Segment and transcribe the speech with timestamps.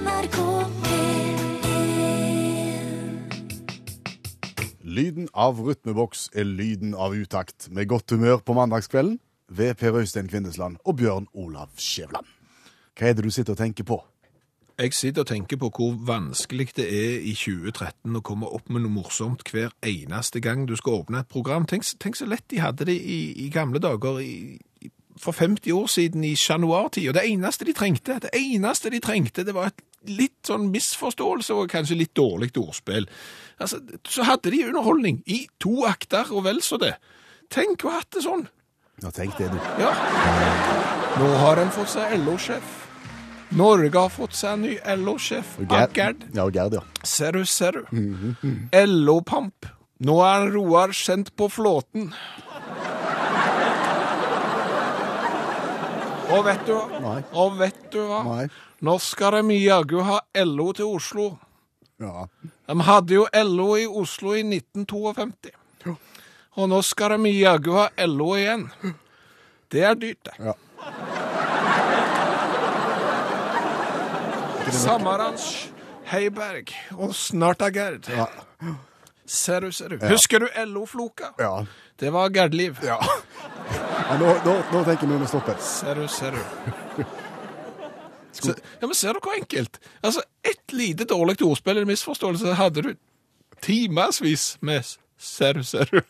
[0.00, 0.36] NRK
[0.82, 1.38] P1
[4.82, 9.18] Lyden av rytmeboks er lyden av utakt, med godt humør på mandagskvelden
[9.52, 12.26] ved Per Øystein Kvindesland og Bjørn Olav Skjævland.
[12.96, 14.00] Hva er det du sitter og tenker på?
[14.80, 18.86] Jeg sitter og tenker på hvor vanskelig det er i 2013 å komme opp med
[18.86, 21.68] noe morsomt hver eneste gang du skal åpne et program.
[21.68, 24.56] Tenk, tenk så lett de hadde det i, i gamle dager, i,
[25.20, 27.08] for 50 år siden i januartid.
[27.08, 31.56] Og det eneste de trengte, det eneste de trengte, det var et litt sånn misforståelse
[31.56, 33.08] og kanskje litt dårlig ordspill.
[33.60, 36.94] Altså, så hadde de underholdning i to akter og vel så det.
[37.52, 38.46] Tenk å ha hatt det sånn.
[39.00, 39.58] Ja, tenk det, du.
[39.80, 39.90] Ja.
[41.20, 42.76] Nå har en fått seg LO-sjef.
[43.56, 45.56] Norge har fått seg en ny LO-sjef.
[45.66, 46.24] Gerd.
[46.36, 46.82] Ja, Gerd, ja.
[47.02, 47.96] Ser du, ser du.
[48.86, 49.66] LO-pamp.
[50.00, 52.12] Nå er Roar sendt på flåten.
[56.30, 57.00] Og vet du hva?
[57.04, 57.20] Nei.
[57.42, 58.20] Og vet du hva?
[58.26, 58.44] Nei.
[58.86, 61.26] Nå skal de jaggu ha LO til Oslo.
[62.00, 62.26] Ja.
[62.70, 65.52] De hadde jo LO i Oslo i 1952.
[65.86, 65.94] Ja.
[66.56, 68.68] Og nå skal de jaggu ha LO igjen.
[69.70, 70.38] Det er dyrt, det.
[70.50, 70.54] ja.
[74.70, 75.66] Samaranch,
[76.12, 78.06] Heiberg og snart er Gerd.
[78.14, 78.26] Ja.
[79.26, 79.98] Ser du, ser du.
[80.10, 81.32] Husker du LO-floka?
[81.38, 81.64] Ja.
[82.00, 82.78] Det var Gerd-liv.
[82.86, 82.98] ja.
[84.10, 85.58] Ja nå, nå, nå tenker vi vi stopper.
[85.62, 87.04] Ser du, ser du.
[88.32, 89.78] Se, ja, men ser du hvor enkelt?
[90.02, 92.90] Altså, ett lite dårlig ordspill eller misforståelse hadde du
[93.62, 94.86] timevis med
[95.18, 96.00] ser du, ser du.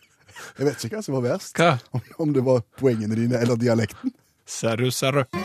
[0.57, 1.53] Jeg vet ikke hva som var verst.
[1.61, 1.75] Hva?
[1.93, 4.15] Om, om det var poengene dine eller dialekten.
[4.49, 5.41] Ser du, ser du.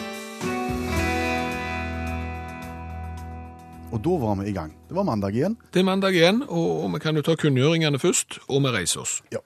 [3.91, 4.71] Og da var vi i gang.
[4.87, 5.59] Det var mandag igjen.
[5.75, 9.03] Det er mandag igjen, og, og vi kan jo ta kunngjøringene først, og vi reiser
[9.03, 9.19] oss.
[9.35, 9.43] Ja.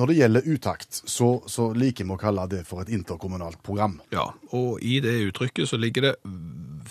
[0.00, 3.98] Når det gjelder utakt, så, så liker vi å kalle det for et interkommunalt program.
[4.14, 6.14] Ja, og i det uttrykket så ligger det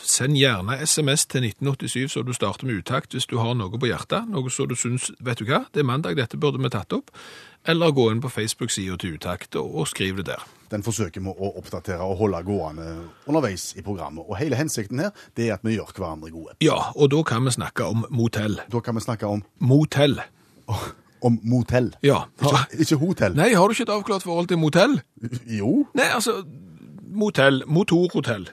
[0.06, 3.90] Send gjerne SMS til 1987 så du starter med utakt hvis du har noe på
[3.90, 6.94] hjertet, noe så du syns Vet du hva, det er mandag, dette burde vi tatt
[6.96, 7.10] opp.
[7.68, 10.46] Eller gå inn på Facebook-sida til Utakt og, skriv det der.
[10.72, 12.88] Den forsøker vi å oppdatere og holde gående
[13.26, 14.24] underveis i programmet.
[14.30, 16.56] Og hele hensikten her, det er at vi gjør hverandre gode.
[16.64, 18.62] Ja, og da kan vi snakke om motell.
[18.72, 20.22] Da kan vi snakke om, Motell.
[21.22, 21.92] Om motell.
[22.04, 22.24] Ja.
[22.42, 23.36] Ikke, ikke hotell.
[23.36, 25.02] Nei, har du ikke et avklart forhold til motell?
[25.48, 26.44] Jo, Nei, altså
[27.10, 27.64] Motell.
[27.68, 28.48] Motorhotell.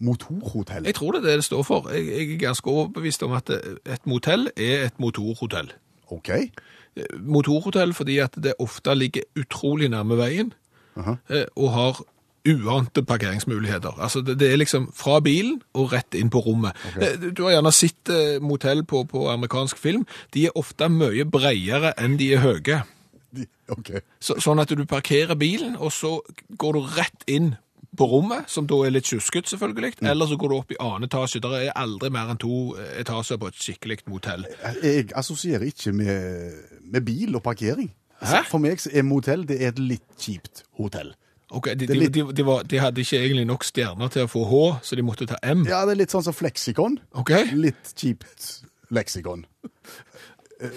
[0.00, 0.84] motorhotell.
[0.86, 1.88] Jeg tror det er det det står for.
[1.90, 5.72] Jeg, jeg er ganske overbevist om at et motell er et motorhotell.
[6.10, 6.30] Ok.
[7.20, 10.52] motorhotell fordi at det ofte ligger utrolig nærme veien
[10.96, 11.16] Aha.
[11.30, 12.00] eh, og har
[12.46, 13.98] uante parkeringsmuligheter.
[13.98, 16.76] Altså det, det er liksom fra bilen og rett inn på rommet.
[16.92, 17.30] Okay.
[17.34, 20.06] Du har gjerne sett eh, motell på, på amerikansk film.
[20.34, 22.82] De er ofte mye bredere enn de er høye.
[23.28, 23.48] Okay.
[23.74, 23.90] ok.
[24.20, 26.18] Så, sånn at du parkerer bilen, og så
[26.58, 27.54] går du rett inn
[27.98, 31.08] på rommet, som da er litt tjusket selvfølgelig, eller så går du opp i annen
[31.08, 31.40] etasje.
[31.42, 34.46] Det er aldri mer enn to eh, etasjer på et skikkelig motell.
[34.84, 37.90] Jeg assosierer ikke med, med bil og parkering.
[38.18, 38.42] Hæ?
[38.50, 41.12] For meg er motell det er et litt kjipt hotell.
[41.50, 44.42] Ok, de, litt- de, de, var, de hadde ikke egentlig nok stjerner til å få
[44.50, 45.62] H, så de måtte ta M.
[45.68, 46.98] Ja, det er litt sånn som fleksikon.
[47.22, 47.48] Okay.
[47.56, 49.46] Litt kjipt leksikon.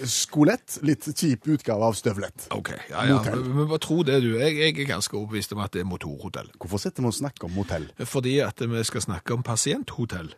[0.06, 2.44] Skolett, litt kjip utgave av støvlett.
[2.54, 3.16] Ok, ja, ja.
[3.18, 3.40] Motell.
[3.42, 4.28] Men, men bare tro det, du.
[4.38, 6.52] Jeg, jeg er ganske overbevist om at det er motorhotell.
[6.62, 7.88] Hvorfor sitter vi og snakker om motell?
[8.06, 10.30] Fordi at vi skal snakke om pasienthotell.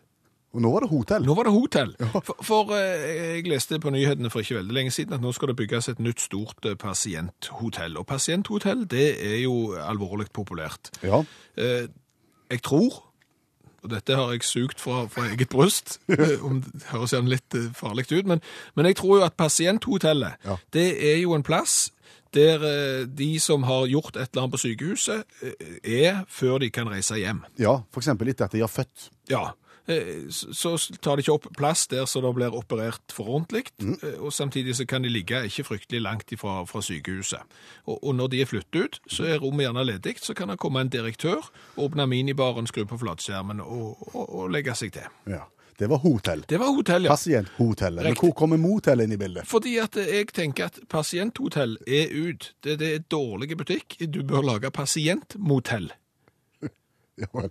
[0.55, 1.25] Og nå var det hotell.
[1.27, 1.89] Nå var det hotell.
[2.23, 3.07] For, for eh,
[3.41, 5.99] jeg leste på nyhetene for ikke veldig lenge siden at nå skal det bygges et
[5.99, 7.97] nytt stort eh, pasienthotell.
[7.99, 10.93] Og pasienthotell, det er jo alvorlig populært.
[11.03, 11.19] Ja.
[11.59, 11.89] Eh,
[12.53, 13.01] jeg tror,
[13.83, 15.97] og dette har jeg sugt fra, fra eget bryst,
[16.47, 18.41] om det høres gjerne litt farlig ut, men,
[18.77, 20.55] men jeg tror jo at pasienthotellet, Ja.
[20.73, 21.91] det er jo en plass
[22.35, 25.75] der de som har gjort et eller annet på sykehuset, eh,
[26.07, 27.43] er før de kan reise hjem.
[27.61, 29.05] ja, eksempel etter at de har født.
[29.31, 29.45] Ja,
[30.33, 33.97] så så tar de ikke opp plass der så det blir operert for ordentlig, Mm.
[34.19, 37.39] og samtidig så kan de ligge ikke fryktelig langt ifra, fra sykehuset.
[37.85, 40.57] Og, og når de er flyttet ut, så er rommet gjerne ledig, så kan det
[40.59, 41.45] komme en direktør,
[41.77, 45.11] åpne minibaren, skru på flatskjermen og, og, og legge seg til.
[45.29, 45.43] Ja.
[45.77, 46.45] Det var hotell.
[46.47, 47.11] Det var hotell, ja.
[47.11, 48.03] Pasienthotellet.
[48.07, 49.43] Men hvor kommer motell inn i bildet?
[49.45, 52.53] Fordi at jeg tenker at pasienthotell er ut.
[52.63, 53.97] Det, det er dårlig butikk.
[54.07, 55.91] Du bør lage pasientmotell.
[57.19, 57.49] Ja, vel.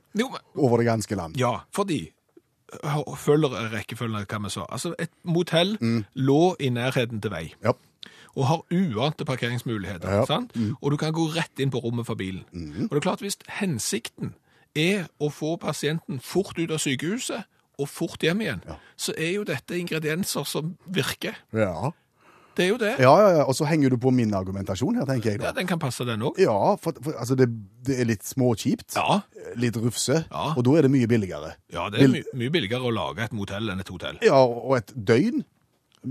[0.60, 1.36] Over det ganske land.
[1.40, 2.10] Ja, fordi
[3.16, 4.64] følger rekkefølgen hva vi sa.
[4.72, 5.76] Altså, et motell
[6.14, 7.72] lå i nærheten til vei Ja.
[8.36, 10.10] og har uante parkeringsmuligheter.
[10.10, 10.24] Ja.
[10.26, 10.52] Sant?
[10.82, 12.44] Og du kan gå rett inn på rommet for bilen.
[12.52, 14.34] Og det er klart, hvis hensikten
[14.76, 17.44] er å få pasienten fort ut av sykehuset
[17.78, 18.60] og fort hjem igjen,
[18.96, 21.34] så er jo dette ingredienser som virker.
[21.52, 21.90] ja.
[22.56, 22.92] Det er jo det.
[23.02, 23.44] Ja, ja, ja.
[23.50, 25.52] Og så henger du på min argumentasjon her, tenker jeg Ja.
[25.56, 26.38] Den kan passe, den òg.
[26.38, 27.48] Ja, for, for altså det,
[27.86, 28.94] det er litt småkjipt.
[28.96, 29.20] Ja.
[29.60, 30.24] Litt rufse.
[30.30, 30.44] Ja.
[30.56, 31.54] Og da er det mye billigere.
[31.74, 34.18] ja, det er my mye billigere å lage et motell enn et hotell.
[34.22, 35.42] Ja, og et døgn,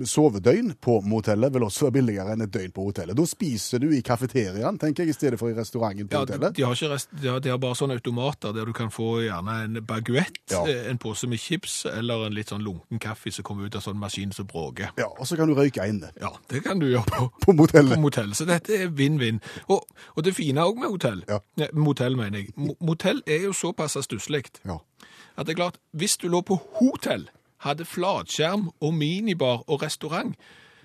[0.08, 3.16] sovedøgn på motellet vil også være billigere enn et døgn på hotellet.
[3.18, 6.56] Da spiser du i kafeteriaen, tenker jeg, i stedet for i restauranten på Ja, hotellet.
[6.58, 9.58] de, har rest, de, har, de har bare sånne automater der du kan få gjerne
[9.66, 10.64] en baguett, Ja.
[10.68, 13.82] eh, en pose med chips eller en litt sånn lunken kaffe som kommer ut av
[13.86, 14.90] sånn maskin som bråker.
[14.98, 17.96] Ja, og så kan du røyke inne Ja, det kan du gjøre på, på motellet.
[17.96, 18.34] på motell.
[18.34, 19.42] Så dette er vinn-vinn.
[19.70, 19.86] Og,
[20.18, 21.40] og det fine òg med hotell, Ja.
[21.58, 24.80] ne, motell mener jeg, motell er jo såpass stusslig Ja.
[25.38, 27.28] at det er klart, hvis du lå på hotell,
[27.64, 30.36] hadde flatskjerm og minibar og restaurant,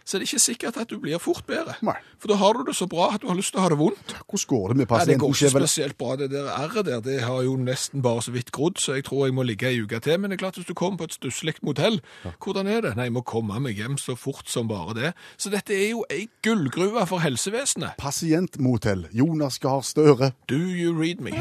[0.09, 1.75] så det er det ikke sikkert at du blir fort bedre.
[1.85, 1.99] Nei.
[2.17, 3.77] For da har du det så bra at du har lyst til å ha det
[3.77, 4.15] vondt.
[4.25, 5.11] Hvordan går det med pasienten?
[5.11, 6.15] Ja, det går ikke spesielt bra.
[6.17, 9.27] Det der R-et der, det har jo nesten bare så vidt grodd, så jeg tror
[9.27, 10.17] jeg må ligge ei uke til.
[10.17, 12.01] Men det er klart, hvis du kommer på et stusslig motell,
[12.41, 12.97] hvordan er det?
[12.97, 15.13] Nei, jeg må komme meg hjem så fort som bare det.
[15.37, 18.01] Så dette er jo ei gullgruve for helsevesenet.
[18.01, 19.11] Pasientmotell.
[19.13, 20.33] Jonas Gahr Støre.
[20.49, 21.37] Do you read me?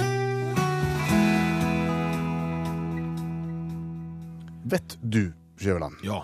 [4.70, 6.20] Vet du, Skjæveland, Ja.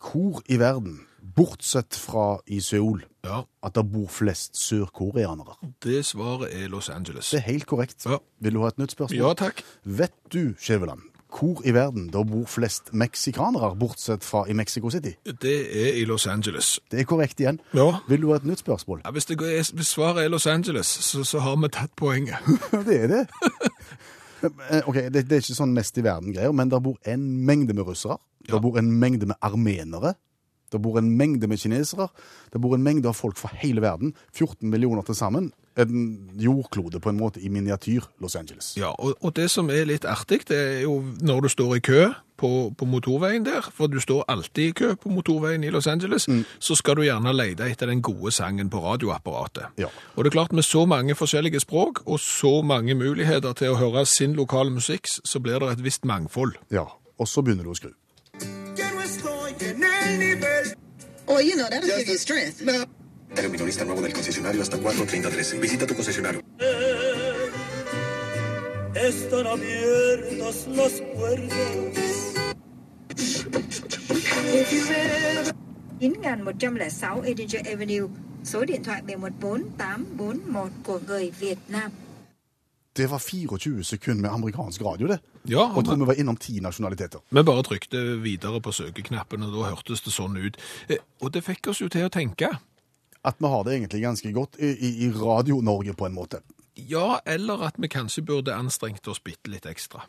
[0.00, 1.00] hvor i verden,
[1.36, 5.56] bortsett fra i Seoul, Ja, at det bor flest sørkoreanere?
[5.82, 7.30] det svaret er Los Angeles.
[7.30, 8.06] Det er helt korrekt.
[8.06, 8.16] Ja.
[8.40, 9.18] Vil du ha et nytt spørsmål?
[9.18, 9.62] Ja, takk.
[9.84, 11.00] Vet du, Skjæveland,
[11.38, 15.10] hvor i verden det bor flest meksikanere, bortsett fra i Mexico City?
[15.42, 16.80] Det er i Los Angeles.
[16.90, 17.60] Det er korrekt igjen.
[17.74, 17.96] Ja.
[18.08, 19.02] Vil du ha et nytt spørsmål?
[19.04, 22.36] Ja, hvis, det går, hvis svaret er Los Angeles, så, så har vi tatt poenget.
[22.86, 23.26] det er det.
[24.42, 27.74] Eh, Ok, det, det er ikke sånn mest i verden-greier, men det bor en mengde
[27.74, 28.18] med russere.
[28.46, 28.58] Det Ja.
[28.60, 30.14] bor en mengde med armenere.
[30.70, 32.08] Det bor en mengde med kinesere.
[32.52, 34.14] Det bor en mengde av folk fra hele verden.
[34.32, 35.52] 14 millioner til sammen.
[35.76, 38.72] En jordklode på en måte i miniatyr Los Angeles.
[38.80, 41.82] Ja, og, og det som er litt artig, det er jo når du står i
[41.84, 42.06] kø
[42.40, 46.28] på, på motorveien der, for du står alltid i kø på motorveien i Los Angeles,
[46.58, 49.76] så skal du gjerne lete etter den gode sangen på radioapparatet.
[49.80, 49.92] Ja.
[50.14, 53.80] Og det er klart, med så mange forskjellige språk, og så mange muligheter til å
[53.80, 56.56] høre sin lokale musikk, så blir det et visst mangfold.
[56.72, 56.88] Ja,
[57.18, 57.92] og så begynner du å skru.
[61.26, 62.62] Well, you know, that'll give you strength.
[63.42, 65.60] Minorista nuevo del concesionario hasta 4.3013.
[65.60, 66.40] Visita tu concesionario.
[68.94, 72.32] Están abiertas las puertas.
[76.00, 78.08] 9106 Edinger Avenue,
[78.44, 81.90] số điện thoại 714841 của người Việt Nam.
[82.98, 85.18] Det var 24 sekunder med amerikansk radio, det.
[85.48, 87.18] Ja, Og tror vi, vi var innom ti nasjonaliteter.
[87.30, 90.56] vi bare trykte videre på søkeknappen, og da hørtes det sånn ut.
[90.88, 92.48] Eh, Og det fikk oss jo til å tenke.
[93.26, 94.74] At vi har det egentlig ganske godt i,
[95.06, 96.42] i, Radio-Norge, på en måte.
[96.76, 100.04] Ja, eller at vi kanskje burde anstrengt oss bitte litt ekstra.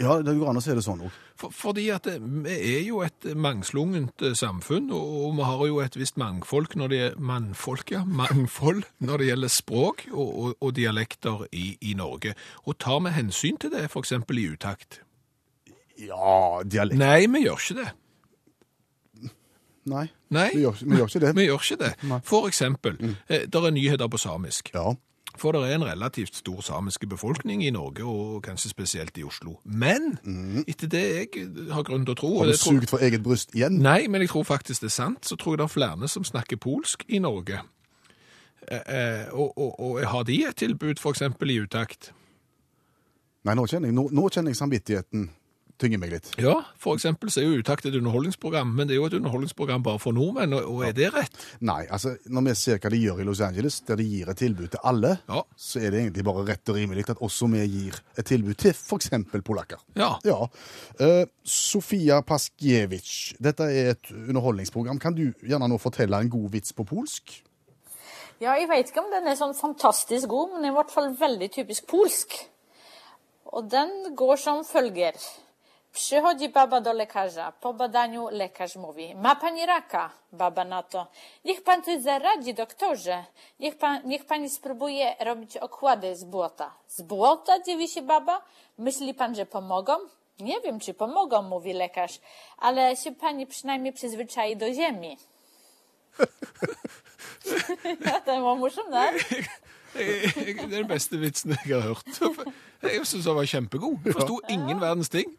[0.00, 1.16] Ja, det går an å se det sånn òg.
[1.38, 5.80] For, fordi at det, vi er jo et mangslungent eh, samfunn, og, vi har jo
[5.84, 10.54] et visst mangfolk når det er mannfolk, ja, mangfold når det gjelder språk og, og,
[10.58, 12.34] og dialekter i, i Norge.
[12.64, 14.16] Og tar vi hensyn til det, f.eks.
[14.16, 15.02] i utakt?
[16.00, 17.90] Ja, dialekt Nei, vi gjør ikke det.
[19.92, 20.06] Nei.
[20.32, 21.32] Nei, Vi gjør, vi gjør ikke det.
[21.36, 22.20] vi gjør ikke det.
[22.24, 23.16] For eksempel, mm.
[23.28, 24.70] der er nyheter på samisk.
[24.74, 24.94] Ja.
[25.40, 29.58] For det er en relativt stor samiske befolkning i Norge, og kanskje spesielt i Oslo.
[29.64, 30.18] Men,
[30.68, 33.54] etter det jeg har grunn til å tro Har du det tror- for eget bryst
[33.54, 33.78] igjen?
[33.80, 35.24] Nei, men jeg tror faktisk det er sant.
[35.24, 37.62] Så tror jeg det er flere som snakker polsk i Norge.
[38.68, 41.22] Eh, eh, og, og, og har de et tilbud f.eks.
[41.22, 42.12] i utakt?
[43.44, 45.30] Nei, nå kjenner jeg, nå, nå kjenner jeg samvittigheten
[45.82, 46.30] tynger meg litt.
[46.40, 49.82] Ja, for eksempel så er jo utakt et underholdningsprogram, men det er jo et underholdningsprogram
[49.84, 51.36] bare for nordmenn, og, og er det rett?
[51.60, 54.40] Nei, altså, når vi ser hva de gjør i Los Angeles, der de gir et
[54.40, 55.42] tilbud til alle, Ja.
[55.58, 58.72] så er det egentlig bare rett og rimelig at også vi gir et tilbud til
[58.72, 59.10] f.eks.
[59.44, 59.82] polakker.
[59.98, 60.12] Ja.
[60.24, 60.40] Ja.
[61.02, 64.98] Eh, Sofia Paskiewicz, dette er et underholdningsprogram.
[65.02, 67.40] Kan du gjerne nå fortelle en god vits på polsk?
[68.42, 71.46] Ja, jeg vet ikke om den er sånn fantastisk god, men i hvert fall veldig
[71.54, 72.34] typisk polsk.
[73.52, 75.14] Og den går som følger.
[75.92, 77.52] Przychodzi baba do lekarza.
[77.52, 80.10] Po badaniu lekarz mówi: Ma pani raka.
[80.32, 81.06] Baba na to:
[81.44, 83.24] Niech pan coś zaradzi, doktorze.
[83.60, 86.74] Niech, pan, niech pani spróbuje robić okłady z błota.
[86.88, 87.60] Z błota?
[87.62, 88.42] dziwi się baba.
[88.78, 89.92] Myśli pan, że pomogą?
[90.40, 92.20] Nie wiem, czy pomogą, mówi lekarz,
[92.58, 95.16] ale się pani przynajmniej przyzwyczai do ziemi.
[98.04, 99.44] ja, den var morsom, jeg-
[99.94, 102.20] Det er den beste vitsen jeg har hørt.
[102.82, 103.98] Jeg syns den var kjempegod.
[104.12, 105.38] Forsto ingen verdens ting.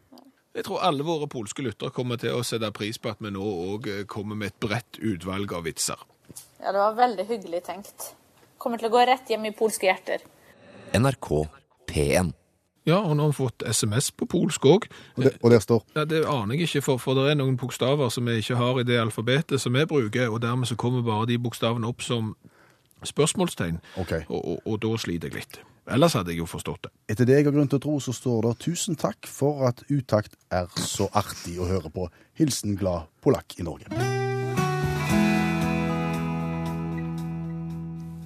[0.54, 3.42] Jeg tror alle våre polske lyttere kommer til å sette pris på at vi nå
[3.42, 5.98] òg kommer med et bredt utvalg av vitser.
[6.60, 8.12] Ja, det var veldig hyggelig tenkt.
[8.62, 10.22] Kommer til å gå rett hjem i polske hjerter.
[10.94, 11.30] NRK
[11.90, 12.30] P1.
[12.86, 14.86] Ja, og nå har vi fått SMS på polsk òg.
[15.16, 18.12] Og, og der står Ja, det aner jeg ikke, for, for det er noen bokstaver
[18.14, 21.26] som vi ikke har i det alfabetet som vi bruker, og dermed så kommer bare
[21.32, 22.36] de bokstavene opp som
[23.06, 24.24] spørsmålstegn, Okay.
[24.28, 25.60] og, og, og da sliter jeg litt.
[25.86, 26.92] Ellers hadde jeg jo forstått det.
[27.12, 29.84] Etter det jeg har grunn til å tro, så står det 'Tusen takk for at
[29.90, 32.08] utakt er så artig å høre på'.
[32.40, 34.33] Hilsen glad polakk i Norge.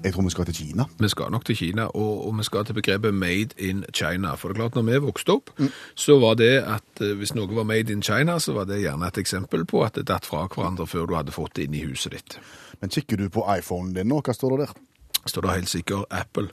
[0.05, 0.85] Jeg tror vi skal til Kina.
[0.99, 4.35] Vi skal nok til Kina, og, og vi skal til begrepet made in China.
[4.35, 5.51] For det er klart, når vi vokste opp,
[5.95, 9.11] så var det at eh, hvis noe var made in China, så var det gjerne
[9.11, 11.83] et eksempel på at det datt fra hverandre før du hadde fått det inn i
[11.83, 12.39] huset ditt.
[12.81, 14.79] Men kikker du på iPhonen din nå, hva står det der?
[15.27, 16.53] Står det helt sikkert Apple.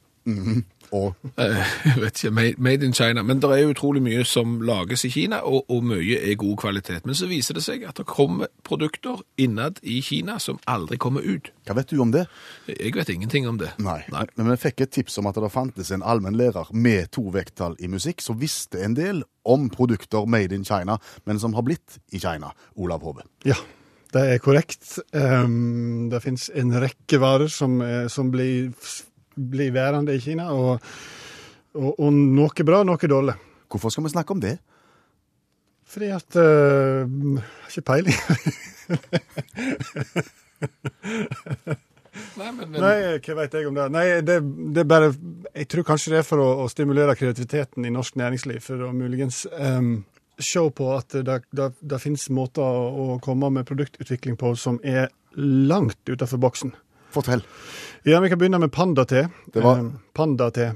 [0.92, 3.24] Og Eh, Jeg vet ikke, made, made in China.
[3.24, 6.58] Men det er jo utrolig mye som lages i Kina, og, og mye er god
[6.64, 7.06] kvalitet.
[7.06, 11.26] Men så viser det seg at det kommer produkter innad i Kina som aldri kommer
[11.26, 11.52] ut.
[11.66, 12.26] hva vet du om det?
[12.70, 13.72] Jeg vet ingenting om det.
[13.78, 14.02] Nei.
[14.12, 17.90] Men vi fikk et tips om at det fantes en allmennlærer med to vekttall i
[17.92, 22.20] musikk, som visste en del om produkter made in China, men som har blitt i
[22.22, 22.54] Kina.
[22.76, 23.26] Olav Hove.
[23.46, 23.58] Ja,
[24.14, 25.00] det er korrekt.
[25.14, 27.78] Um, det finnes en rekke varer som,
[28.10, 28.72] som blir,
[29.36, 30.80] blir værende i Kina, og,
[31.76, 33.36] og, og noe bra, noe dårlig.
[33.72, 34.58] Hvorfor skal vi snakke om det?
[35.86, 38.16] Fordi at uh, Ikke peiling.
[42.36, 43.86] Nei, men, men Nei, hva vet jeg om det?
[43.92, 44.38] Nei, det,
[44.76, 45.10] det er bare
[45.52, 48.94] Jeg tror kanskje det er for å, å stimulere kreativiteten i norsk næringsliv, for å
[48.96, 49.98] muligens um,
[50.40, 54.80] se på at det, det, det finnes måter å, å komme med produktutvikling på som
[54.84, 56.76] er langt utenfor boksen.
[57.16, 57.42] Fortell.
[58.06, 59.22] Ja, vi kan begynne med panda-te.
[59.54, 60.00] Det var- Pandate.
[60.14, 60.68] Panda-te.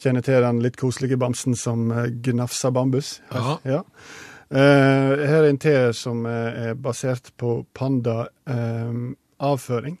[0.00, 3.18] Kjenner til den litt koselige bamsen som eh, gnafser bambus?
[3.34, 3.58] Ja.
[3.68, 3.82] ja.
[4.50, 9.98] Eh, her er en te som eh, er basert på panda-avføring.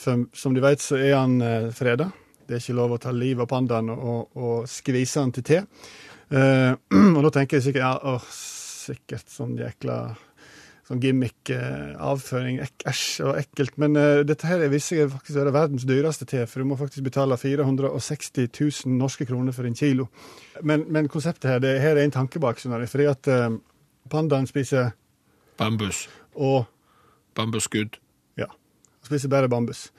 [0.00, 2.06] For som du vet, så er han eh, freda.
[2.46, 5.58] Det er ikke lov å ta livet av pandaen og, og skvise han til te.
[6.30, 6.72] Eh,
[7.16, 8.18] og da tenker jeg sikkert ja, å,
[8.86, 9.96] sikkert sånn jækla
[10.90, 13.76] sånn gimmick, eh, ek, æsj og ekkelt.
[13.78, 16.78] Men uh, dette her viser seg faktisk å være verdens dyreste te, for du må
[16.80, 20.08] faktisk betale 460 000 norske kroner for en kilo.
[20.66, 22.86] Men, men konseptet her, det her er en tanke bak, du.
[22.90, 23.54] Fordi at uh,
[24.10, 24.90] pandaen spiser
[25.60, 26.08] bambus.
[26.34, 26.64] og
[27.38, 28.00] Bambusskudd.
[28.36, 28.50] ja,
[29.06, 29.92] spiser bare bambus.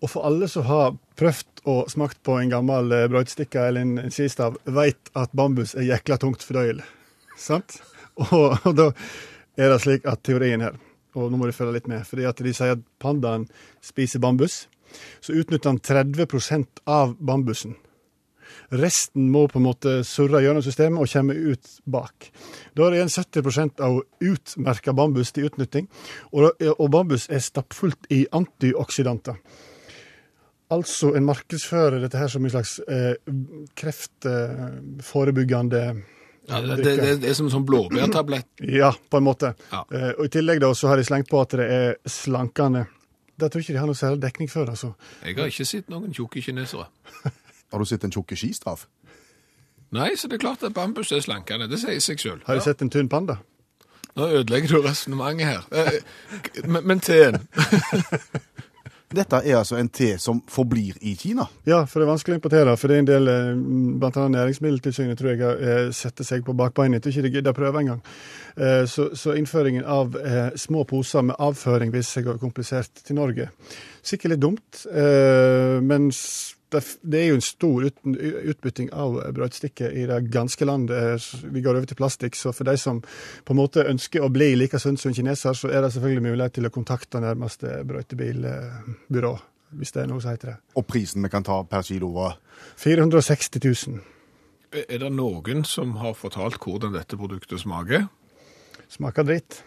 [0.00, 4.14] Og for alle som har prøvd og smakt på en gammel brødstikke eller en, en
[4.14, 6.86] skistav, veit at bambus er jækla tungt fordøyelig.
[7.36, 7.82] Sant?
[8.18, 8.86] Og, og da
[9.58, 10.76] er det slik at teorien her,
[11.18, 13.48] og nå må du følge litt med, fordi at de sier at pandaen
[13.84, 14.66] spiser bambus,
[15.20, 17.76] så utnytter han 30% av bambusen.
[18.68, 22.28] Resten må på en måte surre gjennom systemet og komme ut bak.
[22.76, 25.88] Da er det igjen 70% av utmerka bambus til utnytting,
[26.32, 29.36] og, bambus er stappfullt i antioksidanter.
[30.72, 33.16] Altså en markedsfører dette her som en slags eh,
[33.80, 35.82] kreftforebyggende
[36.48, 38.46] Ja, det, det, det, det er som en sånn blåbærtablett.
[38.80, 39.50] Ja, på en måte.
[39.72, 39.82] Ja.
[39.92, 42.86] Eh, og I tillegg da, så har de slengt på at det er slankende.
[43.38, 44.66] Det tror jeg ikke de har noe særlig dekning for.
[44.72, 44.94] altså.
[45.24, 46.88] Jeg har ikke sett noen tjukke kinesere.
[47.68, 48.86] Har du sett en tjukke skistraff?
[49.92, 51.68] Nei, så det er klart at bambus er slankende.
[51.68, 52.38] Det sier seg sjøl.
[52.48, 53.36] Har de sett en tynn panda?
[54.16, 55.68] Nå ødelegger du resonnementet her.
[55.70, 57.36] Eh, Men, men teen
[59.08, 61.46] Dette er altså en te som forblir i Kina.
[61.64, 62.74] Ja, for det er vanskelig å importere.
[62.76, 63.94] For det er en del, bl.a.
[64.02, 66.98] blant annet Næringsmiddeltilsynet, tror jeg, eh, setter seg på bakbeina.
[66.98, 68.02] Jeg tror ikke de gidder å prøve engang.
[68.58, 73.00] Eh, Så, så innføringen av eh, små poser med avføring viser seg å være komplisert
[73.04, 73.48] til Norge.
[74.04, 76.10] Sikkert litt dumt, eh, men
[76.72, 80.90] det det er jo en stor ut, utbytting av brødstikker i det ganske land.
[80.90, 81.16] Eh,
[81.52, 83.00] Vi går over til plastikk, så for de som
[83.44, 86.52] på en måte ønsker å bli like sunn som kineser, så er det selvfølgelig mulighet
[86.58, 89.38] til å kontakte nærmeste brøytebilbyrå,
[89.78, 90.56] hvis det er noe som heter det.
[90.76, 92.38] Og prisen vi kan ta per kilo var
[92.76, 94.00] 460 000.
[94.88, 98.08] Er det noen som har fortalt hvordan dette produktet smaker?
[98.88, 99.62] Smaker dritt.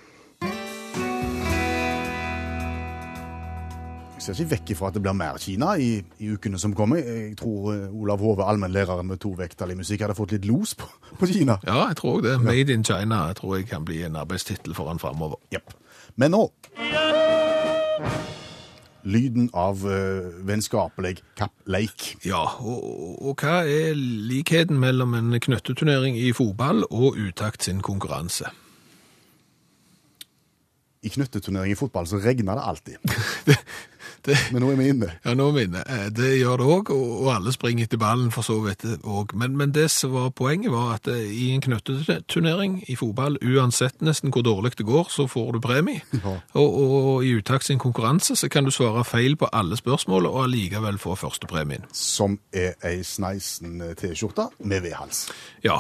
[4.22, 7.02] Ser ikke vekk ifra at det blir mer Kina i, i ukene som kommer.
[7.02, 10.76] Jeg tror eh, Olav Hove, allmennlæreren med to vekttall i musikk, hadde fått litt los
[10.78, 11.58] på, på Kina.
[11.68, 12.38] Ja, jeg tror det.
[12.44, 15.42] Made in China jeg tror jeg kan bli en arbeidstittel for han framover.
[15.54, 15.76] Yep.
[16.22, 16.48] Men nå
[19.02, 22.12] Lyden av uh, vennskapelig kappleik.
[22.22, 27.82] Ja, og, og, og hva er likheten mellom en knøtteturnering i fotball og utakt sin
[27.82, 28.52] konkurranse?
[31.02, 32.98] I knøtteturnering i fotball så regner det alltid.
[34.26, 35.10] Det, Men nå er vi inne.
[35.26, 35.84] ja, nå er vi inne.
[35.90, 39.34] Eh, Det gjør det òg, og, alle springer etter ballen for så vidt òg.
[39.38, 44.02] Men, men det som var poenget, var at eh, i en knøtteturnering i fotball, uansett
[44.06, 46.02] nesten hvor dårlig det går, så får du premie.
[46.22, 46.36] Ja.
[46.54, 50.44] Og, og i uttak sin konkurranse så kan du svare feil på alle spørsmål og
[50.44, 51.88] allikevel få førstepremien.
[51.98, 55.24] Som er ei sneisen eh, T-skjorte med V-hals.
[55.66, 55.80] Ja,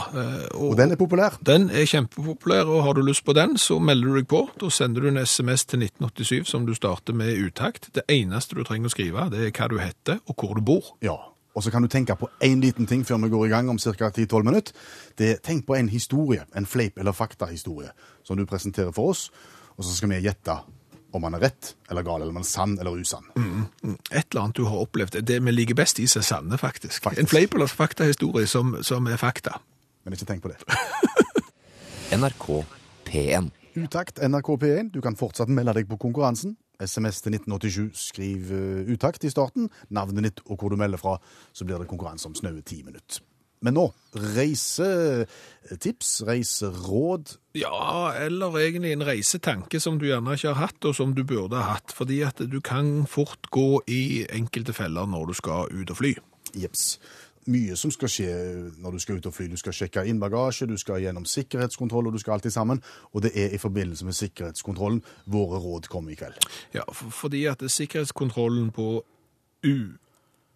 [0.55, 1.37] og, Og den er populær.
[1.45, 4.41] Den er kjempepopulær, og har du lyst på den, så melder du deg på.
[4.61, 7.91] Da sender du en SMS til 1987 som du starter med uttakt.
[7.95, 10.95] Det eneste du trenger å skrive, det er hva du heter og hvor du bor.
[11.03, 11.17] Ja.
[11.51, 13.79] Og så kan du tenke på én liten ting før vi går i gang om
[13.79, 14.09] ca.
[14.09, 14.75] 10-12 minutter.
[15.19, 17.91] Det, er tenk på en historie, en fleip- eller faktahistorie,
[18.23, 19.29] som du presenterer for oss.
[19.75, 20.55] Og så skal vi gjette
[21.11, 23.27] om han er rett eller gal, eller om han er sann eller usann.
[24.15, 25.19] Et eller annet du har opplevd.
[25.27, 27.03] Det vi liker best i seg sanne, faktisk.
[27.03, 27.19] Faktisk.
[27.19, 29.57] En fleip eller faktahistorie som, som er fakta.
[30.05, 30.61] Men ikke tenk på det.
[32.15, 32.47] NRK
[33.11, 33.51] P1.
[33.75, 34.91] Utakt NRK P1.
[34.95, 36.55] Du kan fortsatt melde deg på konkurransen.
[36.81, 37.89] SMS til 1987.
[38.11, 41.17] Skriv eh, utakt i starten, navnet ditt og hvor du melder fra.
[41.53, 43.21] Så blir det konkurranse om snaue ti minutter.
[43.61, 43.83] Men nå
[44.17, 47.35] reisetips, reiseråd.
[47.55, 51.59] Ja, eller egentlig en reisetanke som du gjerne ikke har hatt, og som du burde
[51.61, 51.93] ha hatt.
[51.95, 56.15] Fordi at du kan fort gå i enkelte feller når du skal ut og fly.
[56.57, 56.97] Jeps.
[57.49, 58.33] Mye som skal skje
[58.77, 59.47] når du skal ut og fly.
[59.49, 62.83] Du skal sjekke inn bagasje, du skal gjennom sikkerhetskontroll, og du skal alltid sammen.
[63.13, 66.37] Og det er i forbindelse med sikkerhetskontrollen våre råd kommer i kveld.
[66.73, 69.03] Ja, for, fordi at sikkerhetskontrollen på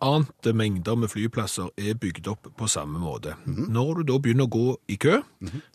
[0.01, 3.35] uante mengder med flyplasser er bygd opp på samme måte.
[3.47, 5.21] Når du da begynner å gå i kø,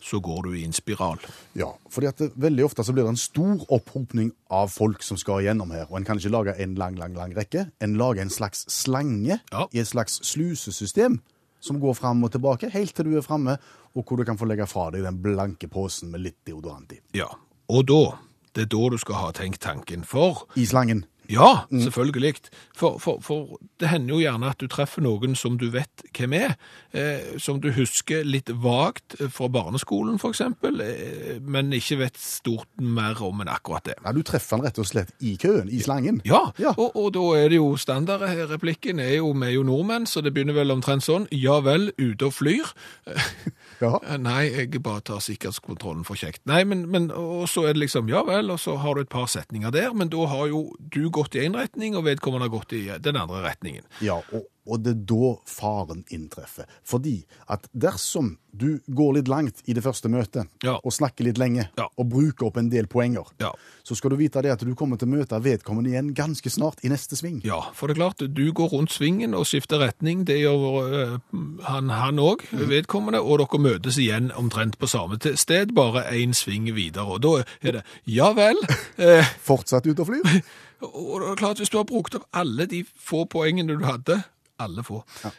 [0.01, 1.19] så går du i en spiral.
[1.57, 5.17] Ja, fordi at det, veldig ofte så blir det en stor opphopning av folk som
[5.19, 7.67] skal igjennom her, og en kan ikke lage en lang, lang, lang rekke.
[7.81, 9.67] En lager en slags slange Ja.
[9.73, 11.19] i et slags slusesystem
[11.61, 13.57] som går fram og tilbake, helt til du er framme,
[13.95, 16.99] og hvor du kan få legge fra deg den blanke posen med litt deodorant i.
[17.13, 17.27] Ja,
[17.69, 18.17] og da,
[18.55, 20.03] det er da du skal ha tenkt tanken.
[20.03, 21.05] For I slangen.
[21.31, 22.35] Ja, selvfølgelig.
[22.77, 26.35] For, for, for det hender jo gjerne at du treffer noen som du vet hvem
[26.37, 26.55] er,
[26.93, 32.67] eh, som du husker litt vagt fra barneskolen for eksempel, eh, men ikke vet stort
[32.81, 33.95] mer om enn akkurat det.
[34.03, 36.21] Ja, du treffer han rett og slett i køen, i slangen.
[36.27, 36.73] Ja, Ja.
[36.77, 40.33] Og, og da er det jo standardreplikken er jo, vi er jo nordmenn, så det
[40.35, 42.73] begynner vel omtrent sånn, ja vel, ute og flyr.
[43.07, 43.95] Ja.
[44.11, 46.43] Eh, Nei, jeg bare tar sikkerhetskontrollen for kjekt.
[46.49, 49.09] Nei, men, men og så er det liksom, ja vel, og så har du et
[49.09, 50.59] par setninger der, men da har jo
[50.93, 53.83] du gått i en retning, og vedkommende har gått i den andre retningen.
[54.01, 56.65] Ja, og, og det er da faren inntreffer.
[56.85, 60.73] Fordi at dersom du går litt langt i det første møtet, Ja.
[60.83, 61.87] og snakker litt lenge, Ja.
[61.97, 63.51] og bruker opp en del poenger, Ja.
[63.83, 66.83] så skal du vite det at du kommer til å møte vedkommende igjen ganske snart
[66.83, 67.41] i neste sving.
[67.45, 71.19] Ja, for det er klart, du går rundt svingen og skifter retning, det gjør øh,
[71.63, 77.07] han òg, vedkommende, og dere møtes igjen omtrent på samme sted, bare én sving videre.
[77.07, 78.55] Og da er det ja vel.
[79.01, 80.21] Eh, Fortsatt ut og flyr.
[80.81, 84.21] og det er klart, hvis du har brukt opp alle de få poengene du hadde,
[84.61, 85.31] alle få, ja.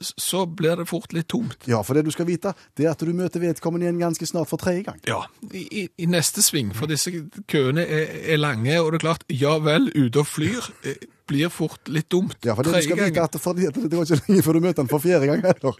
[0.00, 1.64] så blir det fort litt tomt.
[1.70, 4.50] Ja, for det du skal vite, det er at du møter vedkommende igjen ganske snart
[4.50, 5.00] for tredje gang.
[5.08, 7.12] Ja, i, i, neste sving, for disse
[7.48, 11.50] køene er, er lange, og det er klart, ja vel, ute og flyr, eh, blir
[11.50, 12.36] fort litt dumt.
[12.46, 14.80] Ja, for det du skal vite at, fordi det går ikke lenge før du møter
[14.82, 15.78] den for fjerde gang heller.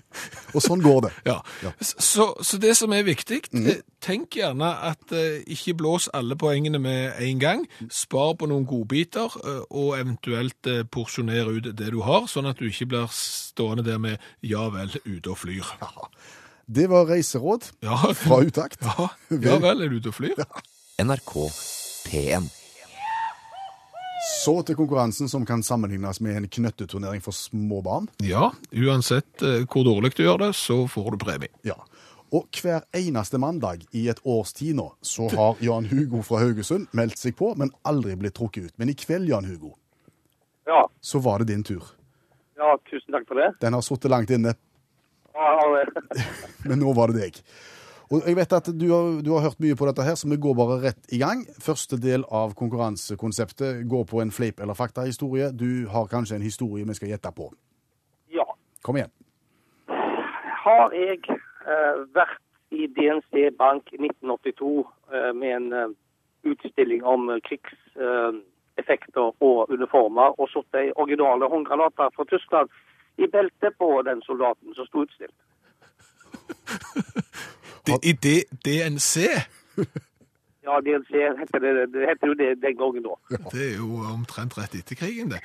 [0.52, 1.12] Og sånn går det.
[1.28, 1.36] Ja.
[1.62, 1.72] Ja.
[1.80, 3.68] Så, så det som er viktig, mm.
[4.04, 7.64] tenk gjerne at eh, ikke blås alle poengene med en gang.
[7.92, 12.58] Spar på noen godbiter, eh, og eventuelt eh, porsjoner ut det du har, sånn at
[12.58, 15.74] du ikke blir stående der med ja vel, ute og flyr.
[16.66, 18.82] Det var reiseråd Ja, fra utakt.
[18.82, 20.46] ja, ja vel, er du ute og flyr?
[20.98, 21.34] NRK
[22.08, 22.50] P1.
[24.22, 28.06] Så til konkurransen som kan sammenlignes med en knøtteturnering for små barn.
[28.24, 31.52] Ja, uansett eh, hvor dårlig du gjør det, så får du premie.
[31.66, 31.76] Ja.
[32.34, 36.88] Og hver eneste mandag i et års tid nå, så har Jan Hugo fra Haugesund
[36.96, 38.74] meldt seg på, men aldri blitt trukket ut.
[38.80, 39.76] Men i kveld, Jan Hugo,
[40.66, 41.84] Ja, så var det din tur.
[42.58, 43.52] ja, tusen takk for det.
[43.62, 44.56] Den har sittet langt inne,
[45.36, 45.84] Ja, ja,
[46.66, 47.38] men nå var det deg.
[48.10, 50.38] Og jeg vet at du har, du har hørt mye på dette her, så vi
[50.38, 51.42] går bare rett i gang.
[51.62, 55.50] Første del av konkurransekonseptet går på en fleip- eller faktahistorie.
[55.50, 57.50] Du har kanskje en historie vi skal gjette på.
[58.30, 58.46] ja.
[58.82, 59.10] Kom igjen.
[60.66, 65.88] Har jeg eh, vært i DNC Bank i 1982 eh, med en eh,
[66.50, 72.70] utstilling om eh, krigseffekter og uniformer, og satt ei originale håndgranater fra Tyskland
[73.18, 75.38] i beltet på den soldaten som sto utstilt.
[77.86, 78.28] Det, I D
[78.64, 79.14] DNC,
[80.66, 83.14] Ja, DNC heter det, det heter jo det den gangen da.
[83.52, 85.38] det er jo omtrent rett etter krigen, det.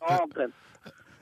[0.00, 0.54] Ja, omtrent.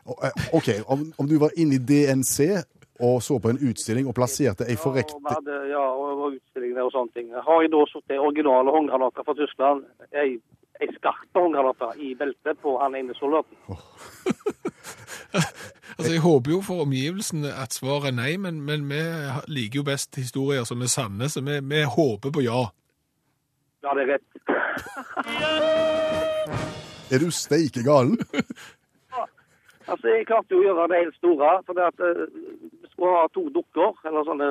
[0.06, 2.62] Eh, OK, om, om du var inne i DNC
[3.00, 6.37] og så på en utstilling og plasserte ei Ja, forrekt og hadde, ja, og, og
[6.38, 7.35] utstillinger og sånne ting.
[7.35, 10.38] Har jeg da satt ei originale håndgranater fra Tyskland, ei,
[10.80, 13.59] ei skarpe håndgranater i beltet på han ene soldaten.
[15.98, 19.00] Altså, Jeg håper jo for omgivelsene at svaret er nei, men, men vi
[19.48, 22.66] liker jo best historier som er sanne, så vi, vi håper på ja.
[23.85, 24.30] Ja, det er rett.
[27.14, 28.18] Er du steike galen?
[29.87, 31.50] Altså, Jeg klarte jo å gjøre det helt store.
[31.66, 32.22] for det at eh,
[32.82, 34.48] Vi skulle ha to dukker, eller sånne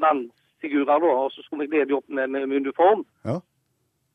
[0.00, 3.04] mannsfigurer, da, og så skulle vi glede dem opp med, med, med uniform.
[3.28, 3.36] Ja.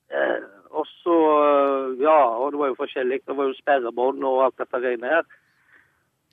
[0.10, 0.39] Eh,
[0.73, 3.21] og så eh, Ja, og det var jo forskjellig.
[3.27, 5.29] Det var jo sperrebånd og alt dette greiene her.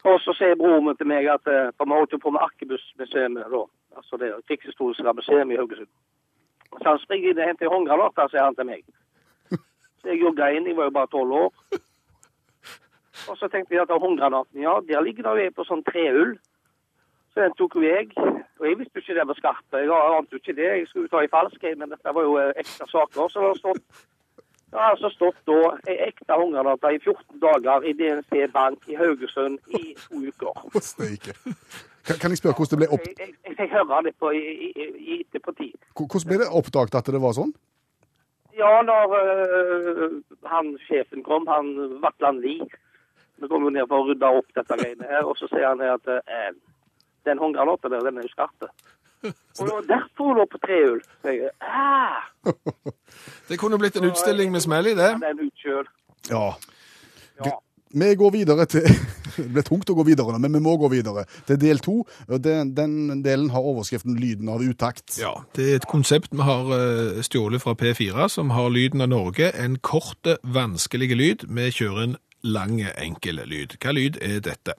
[0.05, 2.45] Og så sier broren min til meg at eh, For vi holdt jo på med
[2.45, 3.65] Arkebussmuseet da.
[3.97, 5.93] Altså det krigshistoriske museet i Haugesund.
[6.77, 8.83] Så han springer inn og henter håndgranater, sier han til meg.
[10.01, 11.53] Så jeg jogga inn, jeg var jo bare tolv år.
[13.31, 16.35] Og så tenkte jeg at håndgranaten, ja, der ligger det jo på sånn trehull.
[17.33, 18.11] Så den tok jo jeg.
[18.61, 19.81] Og jeg visste jo ikke det var skarpe.
[19.81, 20.69] Jeg ante jo ikke det.
[20.69, 23.33] Jeg skulle jo ta i falsk, men dette var jo ekstra ekte saker.
[23.33, 24.05] Så det har stått
[24.71, 28.97] det har altså stått da ei ekte hungerdata i 14 dager i DNC Bank i
[28.99, 30.81] Haugesund i to uker.
[30.83, 31.37] Steike.
[32.07, 34.43] Kan, kan jeg spørre hvordan det ble, opp, Jeg, jeg, jeg hører det på, i,
[34.69, 35.79] i, i etterpåtid.
[35.95, 37.55] hvordan ble det oppdaget at det var sånn?
[38.57, 42.67] Ja, når øh, han sjefen kom, han Vatland Lie,
[43.37, 45.83] vi kom jo ned for å rydde opp dette greiene her, og så sier han
[45.85, 46.55] at øh,
[47.29, 48.71] den hungerdata der, den er jo skarpe.
[49.27, 50.59] Og det var derfor hun lå på
[51.25, 52.23] jeg, ah,
[53.49, 55.13] Det kunne blitt en utstilling med smell i det.
[56.31, 56.49] Ja.
[57.45, 57.53] Ja.
[57.97, 58.83] Vi går videre til
[59.37, 61.97] Det ble tungt å gå videre, men vi må gå videre til del to.
[62.41, 65.21] Den, den delen har overskriften 'Lyden av utakt'.
[65.21, 69.09] Ja, Det er et konsept vi har eh, stjålet fra P4, som har lyden av
[69.13, 69.53] Norge.
[69.53, 71.45] En korte, vanskelige lyd.
[71.53, 73.77] Vi kjører en lang, enkel lyd.
[73.77, 74.73] Hva lyd er dette?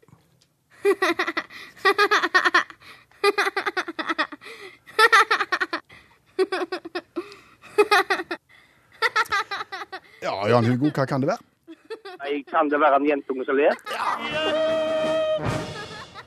[10.21, 11.43] Ja, Jan Hugo, hva kan det være?
[12.17, 13.75] Nei, kan det være en jentunge som ler?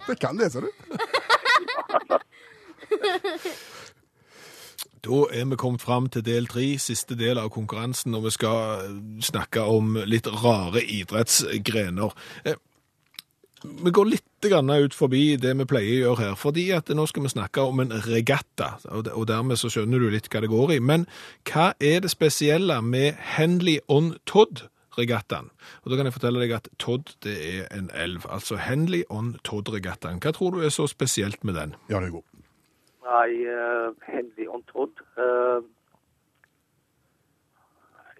[0.06, 0.70] Det kan det, ser du.
[5.00, 8.82] Da er vi kommet fram til del tre, siste del av konkurransen, og vi skal
[8.84, 12.12] eh, snakke om litt rare idrettsgrener.
[12.44, 12.58] Eh,
[13.64, 17.22] Vi går litt ut forbi det vi pleier å gjøre her, fordi at nå skal
[17.22, 20.80] vi snakke om en regatta, og dermed så skjønner du litt hva det går i.
[20.80, 21.06] Men
[21.44, 25.50] hva er det spesielle med Henley on Todd-regattaen?
[25.84, 29.36] Og da kan jeg fortelle deg at Todd det er en elv, altså Henley on
[29.44, 30.20] Todd-regattaen.
[30.20, 31.76] Hva tror du er så spesielt med den?
[31.90, 32.26] Ja, det er god.
[33.10, 34.94] Nei, uh, Henley on Todd.
[35.18, 35.60] Uh,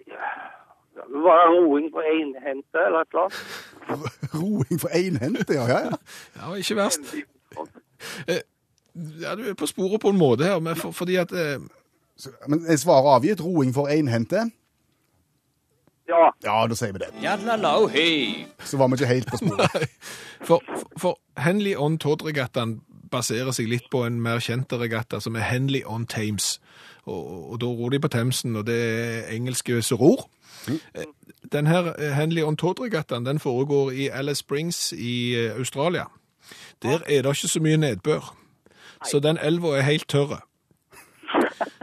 [0.06, 0.30] ja.
[1.00, 3.69] Det var roing på énhendte eller et eller annet.
[4.40, 5.66] Roing for énhendte, ja.
[5.68, 5.98] ja, ja.
[6.36, 7.12] Ja, ikke verst.
[7.54, 7.68] Todd.
[9.20, 11.60] Ja, du er på sporet på en måte her, men for, fordi at eh,
[12.48, 13.40] Men er svaret avgitt?
[13.44, 14.50] Roing for énhendte?
[16.08, 17.08] Ja, Ja, da sier vi det.
[18.66, 19.88] Så var vi ikke helt på sporet.
[20.48, 20.62] For,
[20.96, 22.80] for Henley on Todd-regattaen
[23.12, 26.54] baserer seg litt på en mer kjente regatta som er Henley on Thames.
[27.04, 30.24] Og, og da ror de på Themsen, og det er engelske som ror.
[30.24, 30.39] Eh,
[31.52, 36.04] Den her eh, Henley on Todd-regattaen den foregår i Alice Springs i eh, Australia.
[36.82, 38.36] Der er det ikke så mye nedbør,
[39.10, 40.40] så den elva er helt tørre.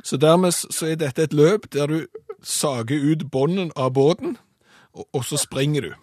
[0.03, 2.05] Så dermed så er dette et løp der du
[2.43, 4.37] sager ut bånden av båten,
[4.93, 5.93] og, og så springer du.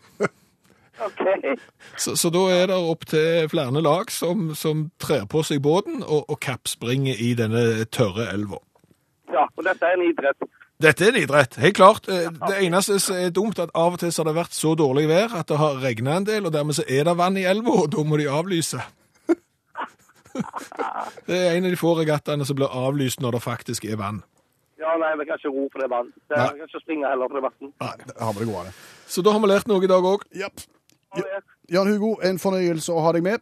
[1.00, 1.56] Okay.
[1.98, 6.02] Så, så da er det opp til flere lag som, som trer på seg båten
[6.02, 8.60] og, og kappspringer i denne tørre elva.
[9.32, 10.46] Ja, og dette er en idrett.
[10.82, 12.08] Dette er en idrett, helt klart.
[12.08, 14.74] Eh, Det eneste som er dumt, at av og til så har det vært så
[14.76, 17.44] dårlig vær at det har regnet en del, og dermed så er det vann i
[17.46, 18.80] elva, og da må de avlyse.
[21.26, 24.22] Det er en av de få regattaene som blir avlyst når det faktisk er vann.
[24.82, 26.08] Ja, nei, vi kan ikke ro for det vann.
[26.28, 27.70] Vi kan ikke springe heller for det vann.
[27.80, 28.72] Nei, det har vi det gode.
[29.06, 30.26] Så da har vi lært noe i dag òg.
[30.34, 30.64] Yep.
[31.72, 33.40] Jan Hugo, en fornøyelse å ha deg med.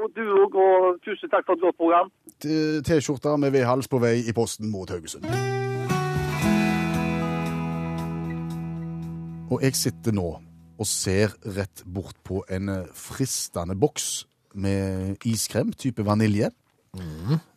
[0.00, 2.10] Og du òg, og tusen takk for et godt program.
[2.42, 5.30] T- T-skjorta med V-hals på vei i posten mot Haugesund.
[9.50, 10.28] Og jeg sitter nå
[10.80, 16.50] og ser rett bort på en eh, fristende boks med iskrem, type vanilje.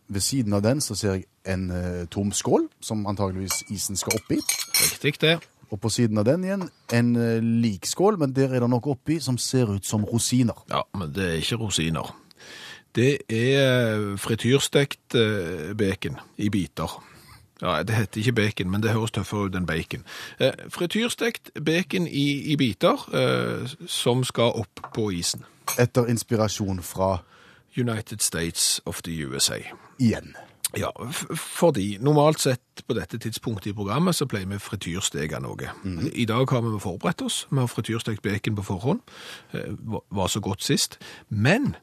[0.08, 4.20] Ved siden av den så ser jeg en eh, tom skål, som antageligvis isen skal
[4.20, 4.42] oppi.
[5.04, 5.38] Riktig det.
[5.74, 8.94] Og på siden av den igjen en eh, lik skål, men der er det noe
[8.94, 10.60] oppi som ser ut som rosiner.
[10.70, 12.12] Ja, men det er ikke rosiner.
[12.94, 17.00] Det er frityrstekt eh, bacon i biter.
[17.64, 20.04] Ja, det heter ikke bacon, men det høres tøffere ut enn bacon.
[20.40, 25.46] Eh, Frityrstekt bacon i, i biter eh, som skal opp på isen.
[25.80, 27.22] Etter inspirasjon fra
[27.78, 29.62] United States of the USA.
[30.00, 30.36] igjen.
[30.78, 30.90] Ja,
[31.38, 35.70] fordi normalt sett på dette tidspunktet i programmet så pleier vi frityrsteke noe.
[36.14, 37.44] I dag har vi forberedt oss.
[37.52, 39.00] Vi har frityrstekt bacon på forhånd.
[39.54, 40.98] Eh, var- Var så godt sist.
[41.30, 41.76] Men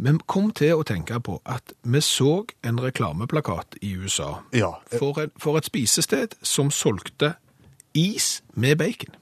[0.00, 4.72] vi kom til å tenke på at vi så en reklameplakat i USA Ja.
[4.98, 7.34] for, et- for et spisested som solgte
[7.94, 9.14] is med bacon.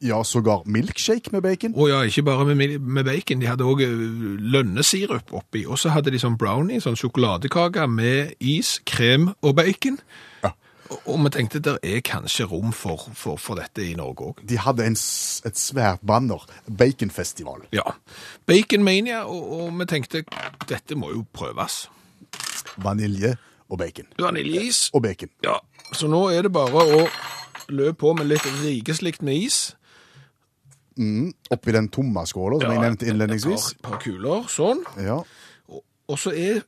[0.00, 1.72] Ja, sågar milkshake med bacon.
[1.74, 5.90] Og ja, ikke bare med, med bacon, de hadde også eh, lønnesirup oppi, og så
[5.90, 9.98] hadde de sånn brownie, sånn sjokoladekake med is, krem og bacon.
[10.88, 10.96] Ja.
[11.04, 14.42] Og, vi tenkte der er kanskje rom for, for, for dette i Norge òg.
[14.48, 16.44] De hadde en, et svært banner.
[16.64, 17.66] Baconfestival.
[17.76, 17.84] Ja.
[18.48, 20.24] Baconmania, og, og vi tenkte
[20.68, 21.86] dette må jo prøves.
[22.80, 23.34] Vanilje
[23.68, 24.08] og bacon.
[24.18, 24.88] Vaniljeis.
[24.94, 25.32] Og bacon.
[25.44, 25.58] Ja,
[25.92, 27.02] så nå er det bare å
[27.68, 29.58] løpe på med litt rikeslikt med is.
[30.98, 33.68] Mm, Oppi den tomme skåla som jeg nevnte innledningsvis.
[33.76, 34.80] Et par, par kuler, sånn.
[35.04, 35.20] Ja.
[35.68, 36.64] Og, og så er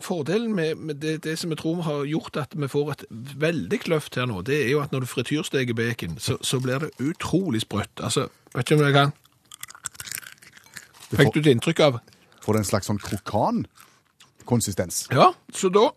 [0.00, 3.78] fordelen med, med det, det som jeg tror har gjort at vi får et veldig
[3.92, 6.90] løft her nå, det er jo at når du frityrsteker bacon, så, så blir det
[6.98, 8.02] utrolig sprøtt.
[8.02, 9.14] Altså, vet ikke om jeg kan
[11.14, 12.00] Fikk du et inntrykk av?
[12.44, 15.06] får det en slags sånn krokan-konsistens.
[15.14, 15.88] Ja, så da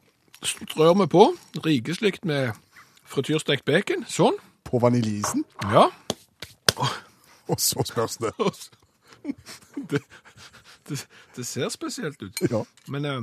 [0.45, 1.23] strør vi på
[1.65, 2.53] rikeslikt med
[3.07, 4.05] frityrstekt bacon.
[4.07, 4.37] Sånn.
[4.67, 5.43] På vaniljeisen.
[5.73, 5.87] Ja.
[7.47, 8.31] Og så spørs det.
[9.91, 10.01] det,
[10.87, 11.01] det,
[11.35, 12.41] det ser spesielt ut.
[12.51, 12.63] Ja.
[12.87, 13.21] Men eh,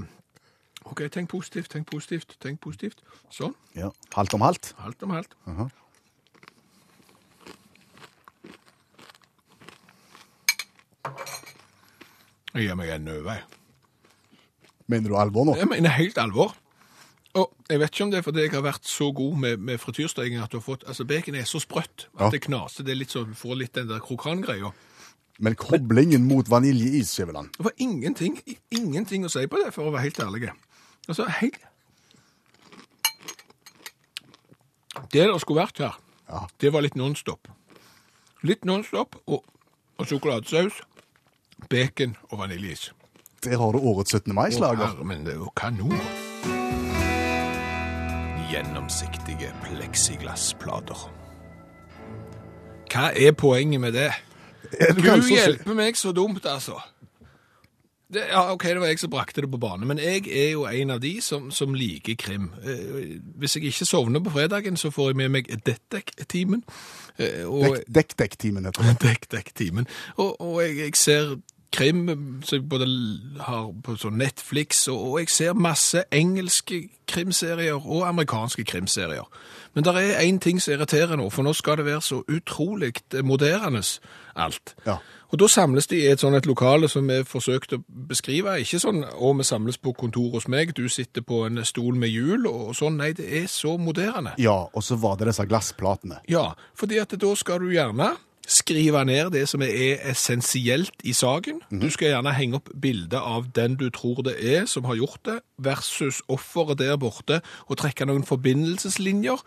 [0.84, 3.00] OK, tenk positivt, tenk positivt, tenk positivt.
[3.32, 3.54] Sånn.
[3.74, 3.90] ja.
[4.14, 4.74] Halvt om halvt.
[4.78, 5.34] Halvt om halvt.
[5.48, 5.68] Aha.
[12.54, 13.38] Jeg gir meg en nøve.
[14.92, 15.56] Mener du alvor nå?
[15.58, 16.54] Jeg mener helt alvor.
[17.34, 19.80] Og jeg vet ikke om det er fordi jeg har vært så god med, med
[19.82, 22.28] frityrsteking at du har fått Altså, bacon er så sprøtt at Ja.
[22.30, 22.84] det knaser.
[22.86, 24.70] Det er litt sånn, du får litt den der krokangreia.
[25.42, 28.38] Men koblingen mot vaniljeis, Skjæveland Det var ingenting,
[28.70, 30.52] ingenting å si på det, for å være helt ærlig.
[31.08, 31.58] Altså, helt
[35.12, 35.98] Det det skulle vært her,
[36.30, 36.46] Ja.
[36.60, 37.48] det var litt nonstop.
[38.42, 39.44] Litt nonstop og,
[39.98, 40.80] og sjokoladesaus,
[41.70, 42.92] bacon og vaniljeis.
[43.44, 44.32] Der har du årets 17.
[44.32, 44.86] Å, mai-slager.
[44.86, 46.00] herre, Men det er jo kanon.
[48.50, 51.04] Gjennomsiktige pleksiglassplater.
[52.92, 54.10] Hva er poenget med det?
[54.80, 56.78] Er du Gud kanskje hjelpe meg så dumt, altså.
[58.14, 60.66] Det, ja, ok, det var jeg som brakte det på bane, men jeg er jo
[60.70, 62.50] en av de som, som liker krim.
[62.62, 66.62] Eh, hvis jeg ikke sovner på fredagen, så får jeg med meg Dettek-timen.
[67.18, 67.42] Eh,
[67.94, 68.96] Dekk-dekk-timen, heter det.
[69.08, 69.90] Dekk-dekk-timen.
[70.16, 71.36] Og, og jeg, jeg ser
[71.74, 72.04] krim
[72.44, 72.86] som jeg både
[73.42, 79.26] har på sånn Netflix, og, jeg ser masse engelske krimserier og amerikanske krimserier.
[79.74, 82.94] Men det er én ting som irriterer nå, for nå skal det være så utrolig
[83.26, 83.82] moderne
[84.34, 84.74] alt.
[84.86, 85.00] Ja.
[85.34, 88.52] Og da samles de i et sånt et lokale som vi forsøkte å beskrive.
[88.62, 92.12] Ikke sånn å, vi samles på kontor hos meg, du sitter på en stol med
[92.12, 93.00] hjul og sånn.
[93.02, 94.36] Nei, det er så moderne.
[94.38, 96.20] Ja, og så var det disse glassplatene.
[96.30, 98.12] Ja, fordi at da skal du gjerne
[98.46, 101.60] skrive ned det som er essensielt i saken.
[101.70, 105.22] Du skal gjerne henge opp bilde av den du tror det er som har gjort
[105.24, 109.40] det, versus offeret der borte, og trekke noen forbindelseslinjer.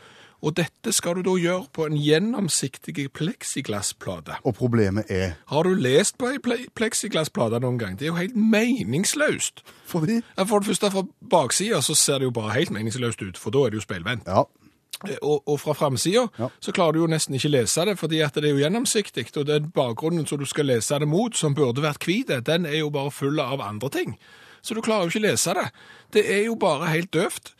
[0.46, 4.38] Og dette skal du da gjøre på en gjennomsiktig pleksiglassplate.
[4.46, 6.38] Og problemet er Har du lest på ei
[6.76, 7.98] pleksiglassplate noen gang?
[7.98, 9.64] Det er jo helt meningsløst.
[9.86, 13.50] fordi For det første, fra baksida så ser det jo bare helt meningsløst ut, for
[13.50, 14.28] da er det jo speilvendt.
[14.28, 14.44] Ja.
[15.22, 16.48] Og, og fra framsida Ja.
[16.60, 19.46] så klarer du jo nesten ikke lese det, fordi at det er jo gjennomsiktig, og
[19.46, 22.90] den bakgrunnen som du skal lese det mot, som burde vært hvit, den er jo
[22.90, 24.18] bare full av andre ting.
[24.66, 25.68] Så du klarer jo ikke lese det.
[26.14, 27.54] Det er jo bare helt døvt.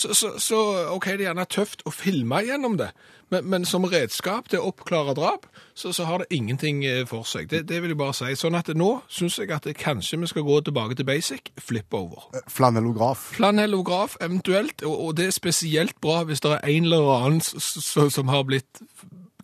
[0.00, 0.58] Så, så, så
[0.94, 2.88] OK, det er gjerne tøft å filme gjennom det,
[3.30, 5.44] men, men som redskap til å oppklare drap,
[5.76, 7.50] så, så har det ingenting eh, for seg.
[7.52, 8.32] Det, det vil jeg bare si.
[8.38, 12.26] Sånn at nå syns jeg at kanskje vi skal gå tilbake til basic, flip over.
[12.50, 13.28] Flanellograf.
[13.36, 18.32] Flanellograf eventuelt, og, og det er spesielt bra hvis det er en eller annen som
[18.32, 18.82] har blitt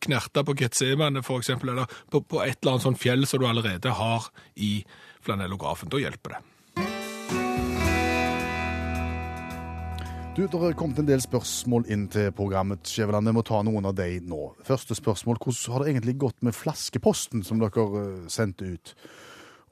[0.06, 3.94] knerta på Getsemane eksempel, eller på, på et eller annet sånt fjell som du allerede
[4.00, 4.80] har i
[5.24, 5.90] flanellografen.
[5.92, 6.44] Da hjelper det.
[10.36, 12.84] Du, Det har kommet en del spørsmål inn til programmet.
[12.84, 13.24] Skjæveland.
[13.24, 14.50] Vi må ta noen av de nå.
[14.68, 15.38] Første spørsmål.
[15.40, 18.92] Hvordan har det egentlig gått med flaskeposten som dere eh, sendte ut?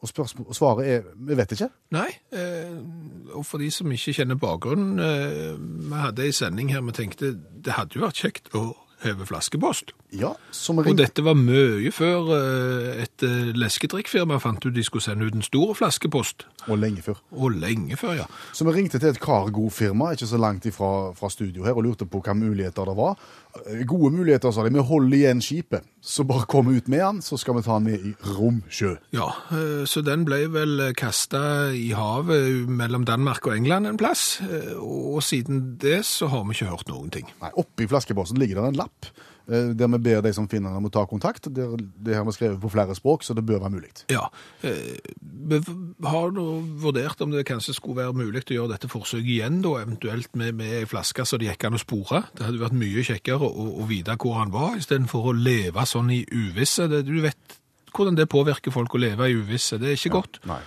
[0.00, 1.68] Og, spørsmål, svaret er vi vet ikke.
[1.92, 2.72] Nei, eh,
[3.36, 7.34] og for de som ikke kjenner bakgrunnen, eh, vi hadde en sending her vi tenkte
[7.36, 8.70] det hadde jo vært kjekt å
[9.04, 9.92] hever flaskepost.
[10.14, 15.04] Ja, som Og dette var mye før eh, et eh, leskedrikkfirma fant ut de skulle
[15.04, 16.46] sende ut en stor flaskepost.
[16.68, 17.18] Og lenge før.
[17.32, 18.26] Og lenge før, ja.
[18.54, 22.06] Så vi ringte til et kargo-firma, ikke så langt ifra, fra studio her og lurte
[22.06, 23.18] på hvilke muligheter det var.
[23.66, 24.72] Eh, Gode muligheter, sa de.
[24.74, 25.84] Vi holder igjen skipet.
[26.04, 28.90] Så bare kom ut med den, så skal vi ta den med i romsjø.
[29.16, 29.30] Ja,
[29.88, 34.42] så den ble vel kasta i havet mellom Danmark og England en plass.
[34.76, 37.30] Og siden det så har vi ikke hørt noen ting.
[37.40, 38.93] Nei, Oppi flaskeposten ligger det en lapp
[39.48, 41.48] eh, der vi ber de som finner den om å ta kontakt.
[41.52, 43.90] Det har vi skrevet på flere språk, så det bør være mulig.
[44.12, 44.26] Ja.
[44.62, 45.60] eh, Vi
[46.08, 46.44] har nå
[46.80, 50.54] vurdert om det kanskje skulle være mulig å gjøre dette forsøket igjen, da, eventuelt med,
[50.60, 52.22] med ei flaske så det gikk an å spore.
[52.36, 56.10] Det hadde vært mye kjekkere å, å vite hvor han var, istedenfor å leve sånn
[56.14, 56.88] i uvisse.
[56.88, 57.58] Det, du vet
[57.94, 59.76] hvordan det påvirker folk å leve i uvisse.
[59.78, 60.40] Det er ikke godt.
[60.50, 60.62] Nei.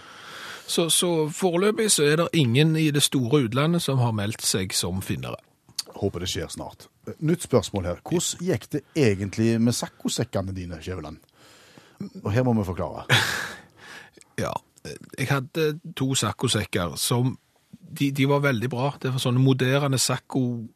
[0.68, 4.74] Så, så foreløpig så er det ingen i det store utlandet som har meldt seg
[4.76, 5.40] som finnere.
[5.98, 6.88] Håper det skjer snart.
[7.26, 7.98] Nytt spørsmål her.
[8.06, 11.18] Hvordan gikk det egentlig med saccosekkene dine, Skjæveland?
[12.24, 13.04] Og her må vi forklare.
[14.38, 14.54] Ja,
[15.18, 17.40] jeg hadde to saccosekker som
[17.72, 18.92] de, de var veldig bra.
[19.02, 20.68] Det var sånne moderne sacco-flag,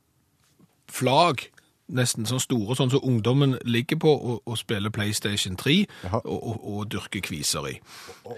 [1.91, 6.61] nesten sånn store, sånn som ungdommen ligger på og, og spiller PlayStation 3 og, og,
[6.61, 7.75] og dyrker kviser i.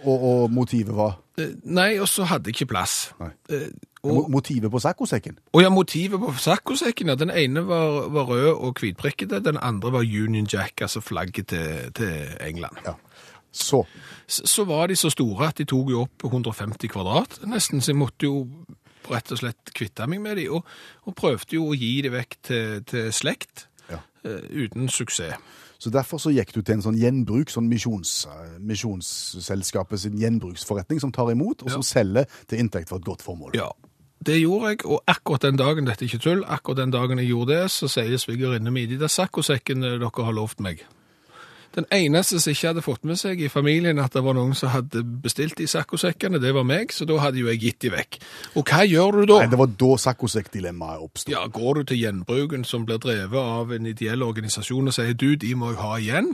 [0.03, 3.13] Og, motivet var Eh, Nei, og så hadde jeg ikke plass.
[3.49, 3.71] Eh,
[4.03, 5.37] Motivet på saccosekken?
[5.55, 9.93] Å ja, motivet på saccosekken, ja, den ene var, var rød og hvitprikkete, den andre
[9.95, 12.81] var Union Jack, altså flagget til, til England.
[12.85, 12.97] Ja.
[13.53, 13.85] Så
[14.27, 17.91] Så så var de så store at de tok jo opp 150 kvadrat nesten, så
[17.91, 18.47] jeg måtte jo
[19.11, 20.63] rett og slett kvitta meg med de, og,
[21.07, 23.99] og prøvde jo å gi de vekk til, til slekt, Ja.
[24.25, 25.35] uh, uten suksess.
[25.83, 28.23] Så derfor så gikk du til en sånn gjenbruk, sånn misjons,
[28.63, 33.57] misjonsselskapet sin gjenbruksforretning som tar imot, og som selger til inntekt for et godt formål.
[33.57, 33.67] Ja,
[34.23, 37.33] det gjorde jeg, og akkurat den dagen, dette er ikke tull, akkurat den dagen jeg
[37.33, 40.85] gjorde det, så sier svigerinne mi, de der saccosekkene dere har lovt meg.
[41.73, 44.69] Den eneste som ikke hadde fått med seg i familien at det var noen som
[44.69, 48.19] hadde bestilt de saccosekkene, det var meg, så da hadde jo jeg gitt de vekk.
[48.59, 49.39] Og hva gjør du da?
[49.41, 51.33] Nei, det var da saccosekkdilemmaet oppstod.
[51.33, 55.31] Ja, går du til gjenbruken som blir drevet av en ideell organisasjon og sier du,
[55.41, 56.29] de må jeg ha igjen?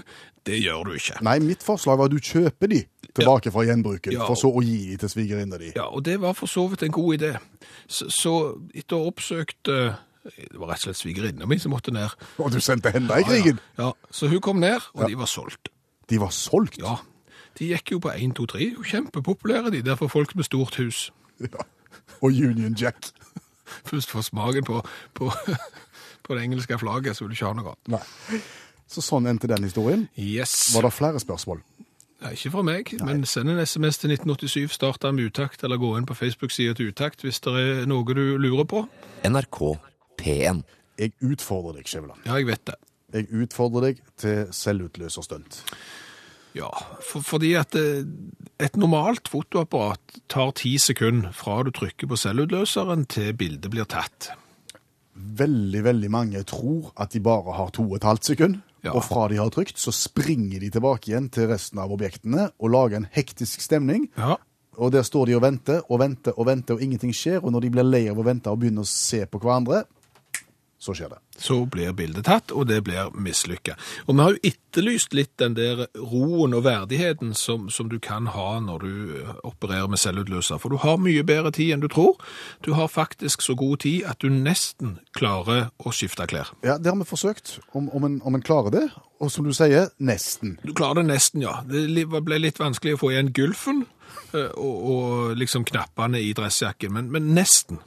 [0.50, 1.20] Det gjør du ikke.
[1.24, 2.84] Nei, mitt forslag var at du kjøper de
[3.16, 4.26] tilbake fra gjenbruken, Ja.
[4.28, 5.72] for så å gi de til svigerinna di.
[5.76, 7.32] Ja, og det var for så vidt en god idé.
[7.88, 8.36] Så, så
[8.76, 12.12] etter å ha oppsøkt eh, Det var rett og slett svigerinna mi som måtte ned.
[12.44, 13.60] Og du sendte henne i krigen!
[13.80, 15.72] Ja, Så hun kom ned, og de var solgt.
[16.10, 16.78] De var solgt.
[16.82, 16.98] Ja,
[17.60, 18.60] De gikk jo på 1, 2, 3.
[18.78, 19.82] Jo, Kjempepopulære, de.
[19.84, 21.10] Derfor folk med stort hus.
[21.40, 21.64] Ja.
[22.22, 23.12] Og Union Jack.
[23.86, 24.82] Først få smaken på,
[25.14, 25.32] på,
[26.24, 27.92] på det engelske flagget, så vil du ikke ha noe annet.
[28.32, 28.40] Nei.
[28.90, 30.08] Så sånn endte den historien.
[30.18, 30.74] Yes.
[30.76, 31.62] Var det flere spørsmål?
[32.20, 35.80] Nei, ikke fra meg, men send en SMS til 1987, start den med utakt, eller
[35.80, 38.82] gå inn på Facebook-sida til utakt hvis det er noe du lurer på.
[39.24, 39.62] NRK
[40.20, 40.62] P1.
[41.00, 42.26] Jeg utfordrer deg, Skjæveland.
[42.28, 42.78] Ja, jeg vet det.
[43.16, 45.64] Jeg utfordrer deg til selvutløserstunt.
[46.58, 46.70] Ja,
[47.06, 48.04] for, fordi at eh,
[48.60, 54.32] et normalt fotoapparat tar ti sekunder fra du trykker på selvutløseren til bildet blir tatt.
[55.14, 58.60] Veldig, veldig mange tror at de bare har to og et halvt sekund.
[58.86, 58.94] Ja.
[58.96, 62.72] Og fra de har trykt, så springer de tilbake igjen til resten av objektene og
[62.72, 64.08] lager en hektisk stemning.
[64.18, 64.38] Ja,
[64.80, 67.42] Og der står de og venter og venter og venter, og ingenting skjer.
[67.44, 69.84] Og når de blir lei av å vente og begynner å se på hverandre,
[70.80, 71.18] så skjer det.
[71.36, 73.76] så blir bildet tatt, og det blir mislykka.
[74.08, 78.30] Og vi har jo etterlyst litt den der roen og verdigheten som, som du kan
[78.32, 78.94] ha når du
[79.44, 80.60] opererer med selvutløser.
[80.60, 82.16] For du har mye bedre tid enn du tror.
[82.64, 86.54] Du har faktisk så god tid at du nesten klarer å skifte klær.
[86.64, 88.88] Ja, Det har vi forsøkt, om, om, en, om en klarer det.
[89.20, 90.58] Og som du sier, nesten.
[90.64, 91.60] Du klarer det nesten, ja.
[91.68, 93.84] Det ble litt vanskelig å få igjen gulfen
[94.32, 97.84] eh, og, og liksom knappene i dressjakken, men, men nesten.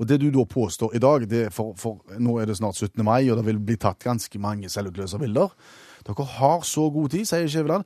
[0.00, 3.04] Og det du da påstår i dag, det for, for nå er det snart 17.
[3.04, 5.52] mai, og det vil bli tatt ganske mange selvutløserbilder.
[6.08, 7.84] Dere har så god tid, sier Skjæveland.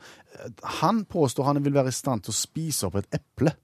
[0.81, 3.57] Han påstår han vil være i stand til å spise opp et eple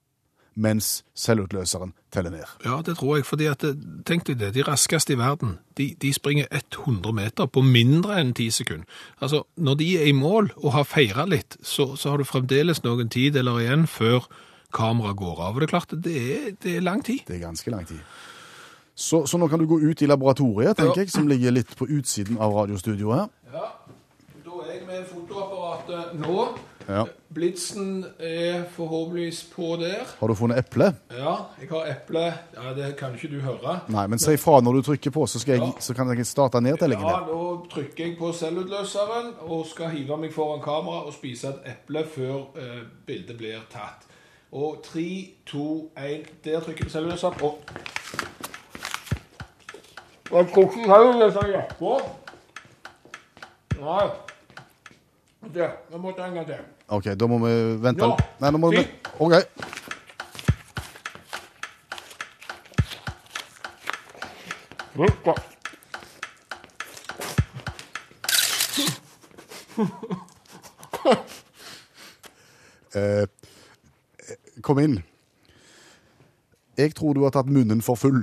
[0.61, 2.49] mens selvutløseren teller ned.
[2.67, 5.95] Ja, det tror jeg, fordi at det- tenk deg det, de raskeste i verden, de,
[5.95, 8.85] de springer 100 meter på mindre enn 10 sekunder.
[9.23, 12.83] Altså, når de er i mål og har feiret litt, så, så har du fremdeles
[12.83, 14.27] noen tid eller igjen før
[14.75, 15.55] kameraet går av.
[15.55, 17.23] Og det er klart, det er, det er lang tid.
[17.31, 18.03] Det er ganske lang tid.
[18.95, 21.05] Så, så nå kan du gå ut i laboratoriet, tenker Ja.
[21.07, 23.29] jeg, som ligger litt på utsiden av radiostudioet her.
[23.55, 23.69] Ja,
[24.45, 26.49] da er jeg med fotoapparatet nå.
[26.91, 27.05] Ja.
[27.33, 30.01] Blitsen er forhåpentligvis på der.
[30.19, 30.89] Har du funnet eple?
[31.15, 32.25] Ja, jeg har eple.
[32.57, 33.77] Ja, det kan ikke du høre.
[33.89, 37.07] Nei, men si fra når du trykker på, så, jeg, så kan jeg starte nedtellingen.
[37.07, 41.53] Ja, nå da trykker jeg på selvutløseren og skal hive meg foran kamera og spise
[41.53, 44.07] et eple før eh, bildet blir tatt.
[44.53, 45.07] Og 3,
[45.47, 45.65] 2,
[45.97, 47.59] 1 Der trykker jeg på selvutløseren og
[50.31, 52.01] Jeg jo den selvutløseren etterpå.
[53.81, 54.09] Nei.
[55.55, 56.61] Det, det måtte en gang til.
[56.89, 58.07] OK, da må vi vente.
[58.07, 58.17] Nå.
[58.41, 58.85] Nei, nå må vi.
[59.19, 59.35] OK.
[72.95, 73.27] Eh,
[74.63, 74.97] kom inn.
[76.79, 78.23] Jeg tror du har tatt munnen for full.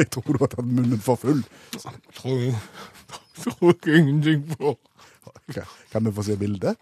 [0.00, 1.42] Jeg tror du har tatt munnen for full.
[2.16, 2.54] Tror,
[3.44, 4.74] tror ingenting på.
[5.52, 6.78] Kan- Kan vi få se bildet?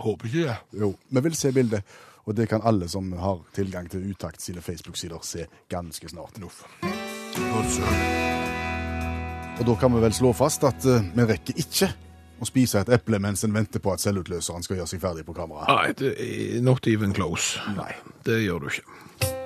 [0.00, 0.56] Håper ikke det.
[0.80, 1.84] Jo, vi vil se bildet.
[2.28, 6.36] Og det kan alle som har tilgang til Utakt sine Facebook-sider se ganske snart.
[9.60, 11.90] Og da kan vi vel slå fast at uh, vi rekker ikke
[12.40, 15.34] å spise et eple mens en venter på at selvutløseren skal gjøre seg ferdig på
[15.36, 15.66] kamera.
[15.68, 17.60] Nei, det er not even close.
[17.76, 17.92] Nei,
[18.24, 19.36] det gjør du ikke.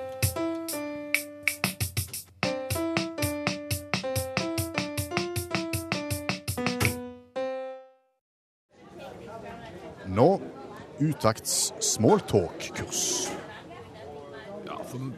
[10.15, 10.29] Nå
[11.03, 13.27] Utakts smalltalk-kurs.
[14.63, 15.09] Ja, for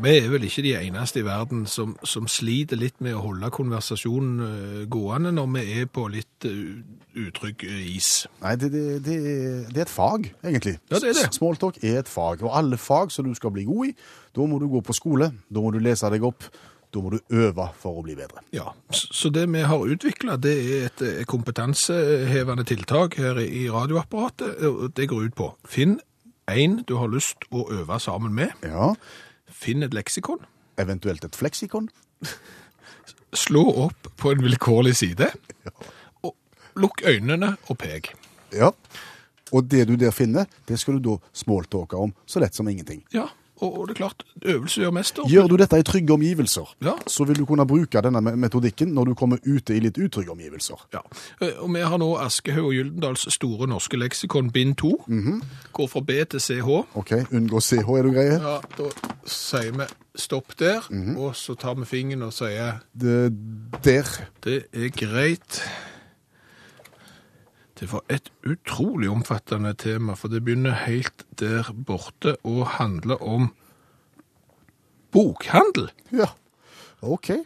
[0.00, 3.50] vi er vel ikke de eneste i verden som, som sliter litt med å holde
[3.52, 6.80] konversasjonen eh, gående når vi er på litt eh,
[7.20, 8.24] utrygg is.
[8.40, 9.18] Nei, det, det, det,
[9.68, 10.78] det er et fag, egentlig.
[10.88, 11.28] Ja, det er det.
[11.36, 13.94] Smalltalk er et fag, og alle fag som du skal bli god i,
[14.34, 16.48] da må du gå på skole, da må du lese deg opp,
[16.94, 18.40] da må du øve for å bli bedre.
[18.54, 24.62] Ja, så det vi har utvikla, det er et eh, kompetansehevende tiltak her i radioapparatet.
[24.70, 25.98] og Det går ut på finn
[26.50, 28.52] en du har lyst å øve sammen med.
[28.62, 28.92] Ja,
[29.54, 30.42] Finn et leksikon.
[30.78, 31.88] eventuelt et fleksikon.
[33.34, 35.30] Slå opp på en vilkårlig side.
[35.66, 35.72] Ja.
[36.26, 36.34] Og
[36.78, 38.12] lukk øynene og pek.
[38.54, 38.70] Ja,
[39.54, 43.02] og det du der finner, det skal du da smalltalke om så lett som ingenting.
[43.14, 43.28] Ja,
[43.64, 45.26] og, og det er klart, øvelse gjør mester.
[45.30, 46.92] Gjør du dette i trygge omgivelser, Ja.
[47.10, 50.84] så vil du kunne bruke denne metodikken når du kommer ute i litt utrygge omgivelser.
[50.94, 51.00] Ja,
[51.40, 54.92] eh, og vi har nå Aschehoug og Gyldendals store norske leksikon bind 2.
[55.72, 56.68] Går fra B til CH.
[56.94, 58.38] Ok, unngå CH, er du greie?
[58.38, 58.90] Ja, da
[59.26, 60.84] sier vi stopp der,
[61.18, 63.32] og så tar vi fingeren og sier Det,
[63.84, 64.10] der.
[64.44, 65.62] det er greit.
[67.80, 73.48] Det var et utrolig omfattende tema, for det begynner helt der borte og handler om
[75.14, 75.88] bokhandel.
[76.12, 76.28] Ja,
[77.02, 77.30] ok.
[77.30, 77.42] Eh,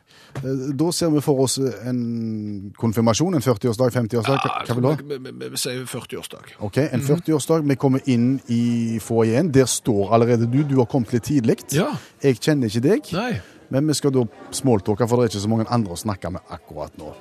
[0.78, 4.38] Da ser vi for oss en konfirmasjon, en 40-årsdag, 50-årsdag.
[4.44, 4.96] Hva- Hva vil du ha?
[5.40, 6.54] Vi, vi, sier 40-årsdag.
[6.60, 7.66] Ok, en 40-årsdag.
[7.68, 9.50] Vi kommer inn i foajeen.
[9.52, 10.62] Der står allerede du.
[10.62, 11.58] Du har kommet litt tidlig.
[11.72, 11.92] Ja.
[12.22, 13.40] Jeg kjenner ikke deg, Nei.
[13.70, 16.40] men vi skal da smalltalke, for det er ikke så mange andre å snakke med
[16.50, 17.14] akkurat nå.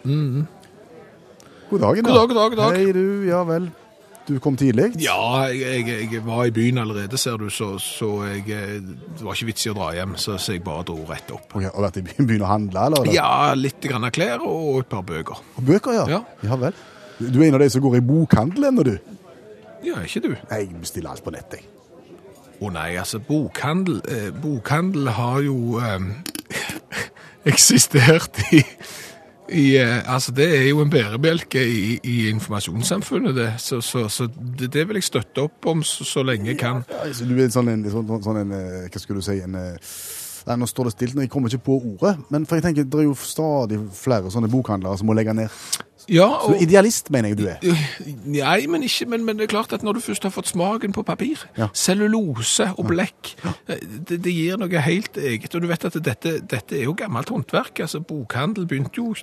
[1.70, 2.76] God dagen, God dag, god dag, god dag.
[2.80, 3.66] Hei du, ja vel.
[4.28, 4.90] Du kom tidlig?
[5.04, 8.46] Ja, jeg, jeg, var i byen allerede, ser du, så, så jeg,
[8.88, 11.48] det var ikke vits i å dra hjem, så, så jeg bare dro rett opp.
[11.56, 13.10] Ok, Har vært i byen byen og handla, eller?
[13.12, 15.40] Ja, litt grann av klær og et par bøker.
[15.60, 16.06] Og Bøker, ja.
[16.12, 16.22] Ja.
[16.48, 16.76] ja vel.
[17.20, 18.94] Du er en av de som går i bokhandel ennå, du?
[19.84, 20.30] Ja, ikke du?
[20.36, 21.68] Nei, Jeg bestiller alt på nett, jeg.
[22.64, 26.08] Å nei, altså, bokhandel, eh, bokhandel har jo eh,
[27.52, 28.64] eksistert i,
[29.50, 33.50] i eh, Altså, det er jo en bærebjelke i, i informasjonssamfunnet, det.
[33.64, 36.84] Så, så, så det, det vil jeg støtte opp om så, så lenge jeg kan.
[36.90, 39.60] Ja, altså, du er sånn en, sånn, sånn en eh, Hva skulle du si en
[39.60, 39.92] eh,
[40.48, 42.14] Nei, Nå står det stilt, jeg kommer ikke på ordet.
[42.32, 45.52] Men for jeg tenker, det er jo stadig flere sånne bokhandlere som må legge ned.
[46.10, 47.58] Ja, Så er idealist, mener jeg du er.
[48.26, 50.94] Nei, men, ikke, men, men det er klart at når du først har fått smaken
[50.96, 51.68] på papir, Ja.
[51.76, 53.52] cellulose og blekk, ja.
[54.08, 55.56] det, det gir noe helt eget.
[55.56, 57.80] Og du vet at dette, dette er jo gammelt håndverk.
[57.84, 59.14] altså Bokhandel begynte jo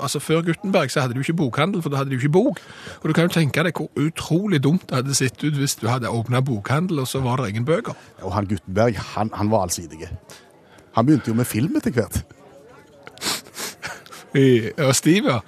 [0.00, 2.60] altså Før Gutenberg så hadde du ikke bokhandel, for da hadde du ikke bok.
[3.02, 5.88] Og du kan jo tenke deg hvor utrolig dumt det hadde sett ut hvis du
[5.90, 7.98] hadde åpna bokhandel, og så var det ingen bøker.
[8.22, 10.06] Og han Gutenberg, han, han var allsidig.
[10.94, 12.22] Han begynte jo med film etter hvert.
[14.38, 15.40] I, og Steve, ja.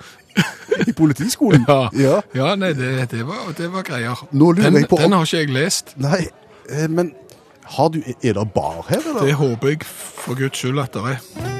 [0.87, 1.65] I politiskolen.
[1.69, 2.21] Ja, Ja.
[2.35, 4.25] ja nei, det, det, var, det var greier.
[4.33, 5.95] Den, på den har ikke jeg lest.
[6.03, 6.27] Nei,
[6.69, 7.15] eh, men
[7.77, 9.25] har du, er det bar her, eller?
[9.25, 11.53] Det håper jeg for guds skyld at det er.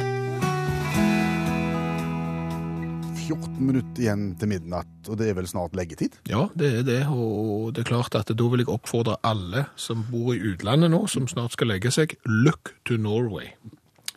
[3.25, 6.19] 14 minutter igjen til midnatt, og det er vel snart leggetid?
[6.29, 10.05] Ja, det er det, og det er klart at da vil jeg oppfordre alle som
[10.11, 13.55] bor i utlandet nå, som snart skal legge seg, look to Norway.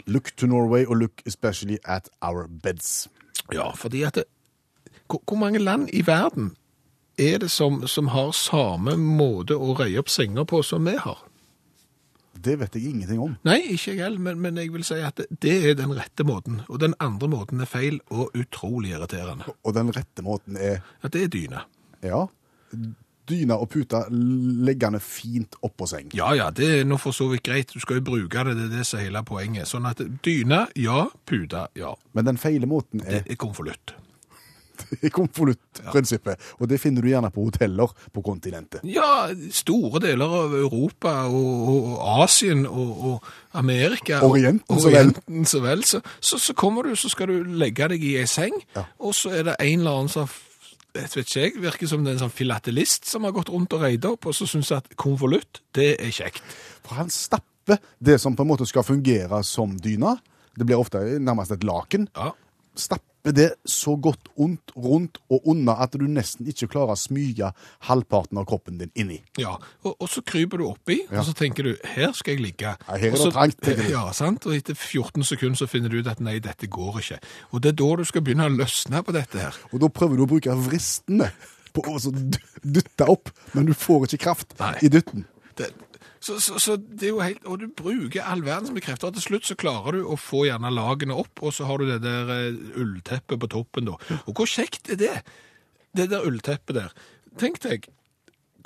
[0.08, 3.08] Look to Norway, og look especially at our beds.
[3.53, 4.28] Ja, fordi at det,
[5.08, 6.53] hvor, hvor mange land i verden
[7.18, 11.24] er det som, som har samme måte å røye opp senger på som vi har?
[12.38, 13.34] Det vet jeg ingenting om.
[13.47, 16.26] Nei, ikke jeg heller, men, men jeg vil si at det, det er den rette
[16.28, 19.49] måten, og den andre måten er feil og utrolig irriterende.
[19.66, 21.66] Og den rette måten er At det er dyne.
[22.05, 22.28] Ja.
[23.28, 26.12] dyne og pute liggende fint oppå seng.
[26.16, 27.74] Ja, ja, det er nå for så vidt greit.
[27.74, 29.68] Du skal jo bruke det, det er det som er hele poenget.
[29.68, 31.08] Sånn at dyne, ja.
[31.28, 31.95] Pute, ja.
[32.14, 33.97] Men den feile måten er Det er konvolutt.
[35.03, 38.81] I konvoluttprinsippet, og det finner du gjerne på hoteller på kontinentet.
[38.88, 44.77] Ja, store deler av Europa og, og Asien og, og Amerika Orienten.
[44.77, 45.83] Orienten så vel.
[45.88, 48.85] Så, så, så kommer du, så skal du legge deg i ei seng, Ja.
[48.99, 50.27] og så er det en eller annen som
[50.97, 53.73] jeg vet ikke jeg, virker som det er en sånn filatelist som har gått rundt
[53.77, 56.41] og reid opp, og så syns at konvolutt, det er kjekt.
[56.88, 60.15] For han stapper det som på en måte skal fungere som dyna.
[60.57, 62.07] Det blir ofte nærmest et laken.
[62.17, 62.31] Ja.
[62.78, 67.49] Stapper det så godt ondt rundt og unna at du nesten ikke klarer å smyge
[67.89, 69.17] halvparten av kroppen din inni.
[69.41, 71.19] Ja, og, og så kryper du oppi, Ja.
[71.19, 72.71] og så tenker du, her skal jeg ligge.
[72.78, 73.91] Ja, her er det Også, trangt, tenker du.
[73.91, 74.47] Ja, sant?
[74.47, 77.19] Og etter 14 sekunder så finner du ut at nei, dette går ikke.
[77.51, 79.59] Og det er da du skal begynne å løsne på dette her.
[79.73, 81.32] Og da prøver du å bruke vristene
[81.75, 81.99] på å
[82.63, 84.75] dytte opp, men du får ikke kraft Nei.
[84.88, 85.28] i dytten.
[85.57, 85.67] Det,
[86.28, 89.07] så, så, så det er jo helt, og du bruker all verdens bekrefter.
[89.09, 89.17] krefter.
[89.17, 92.01] Til slutt så klarer du å få gjerne lagene opp, og så har du det
[92.05, 93.97] der eh, ullteppet på toppen da.
[94.28, 95.13] Og hvor kjekt er det?
[95.97, 96.91] Det der ullteppet der.
[97.39, 97.88] Tenk deg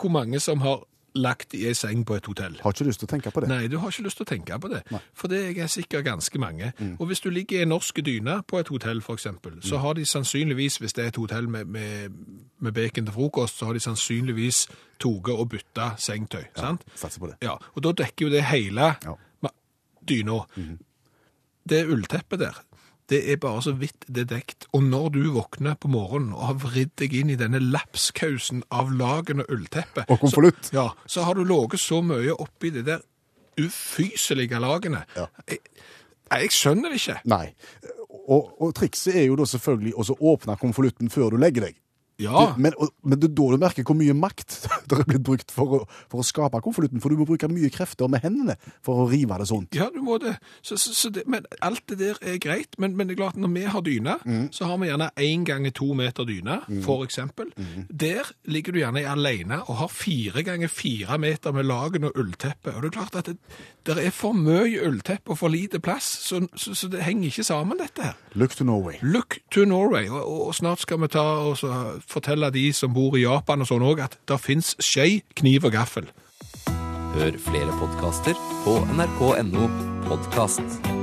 [0.01, 0.81] hvor mange som har
[1.13, 2.53] lagt i ei seng på et hotell.
[2.63, 3.49] Har ikke lyst til å tenke på det.
[3.51, 4.79] Nei, du har ikke lyst til å tenke på det.
[5.13, 6.69] For det er sikkert ganske mange.
[6.79, 6.93] Mm.
[7.03, 9.81] Og hvis du ligger i en norsk dyne på et hotell, for eksempel, så Mm.
[9.83, 12.15] har de sannsynligvis, hvis det er et hotell med, med,
[12.61, 14.67] med bacon til frokost, så har de sannsynligvis
[15.01, 16.43] toget og bytta sengetøy.
[16.57, 16.83] sant?
[16.95, 17.37] Satser på det.
[17.41, 19.15] Ja, og da dekker jo det hele Ja.
[20.07, 20.45] dyna.
[20.55, 20.77] Mm -hmm.
[21.69, 22.55] Det ullteppet der,
[23.09, 24.65] det er bare så vidt det er dekt.
[24.73, 28.91] Og når du våkner på morgenen og har vridd deg inn i denne lapskausen av
[28.91, 30.65] lagen og ullteppet Og konvolutt.
[30.65, 32.99] Så, ja, så har du ligget så mye oppi det der
[33.59, 35.03] ufyselige lagene.
[35.15, 35.25] Ja.
[35.49, 35.59] Jeg,
[36.31, 37.19] jeg skjønner det ikke.
[37.25, 37.53] Nei.
[38.27, 41.75] Og, og trikset er jo da selvfølgelig å åpne konvolutten før du legger deg.
[42.21, 44.57] Ja, Du, men, men det er da du merker hvor mye makt
[44.89, 45.79] det er blitt brukt for å,
[46.11, 48.55] for å skape konvolutten, for du må bruke mye krefter med hendene
[48.85, 49.75] for å rive det sånt.
[49.77, 50.35] Ja, du må det.
[50.61, 52.75] Så, så, så det men alt det der er greit.
[52.81, 54.17] Men, men det er klart, når vi har dyne,
[54.53, 57.51] så har vi gjerne én ganger to meter dyne, for eksempel.
[57.89, 62.73] Der ligger du gjerne alene og har fire ganger fire meter med lagen og ullteppe.
[62.75, 63.37] Og det er klart at det,
[63.87, 67.45] det er for mye ullteppe og for lite plass, så, så, så det henger ikke
[67.47, 68.17] sammen, dette her.
[68.37, 68.99] Look to Norway.
[69.01, 71.71] Look to Norway, og, og, og snart skal vi ta og så
[72.11, 75.75] fortelle de som bor i Japan og sånn òg, at det fins skje, kniv og
[75.79, 76.09] gaffel.
[77.17, 79.67] Hør flere podkaster på nrk.no
[80.07, 81.00] podkast.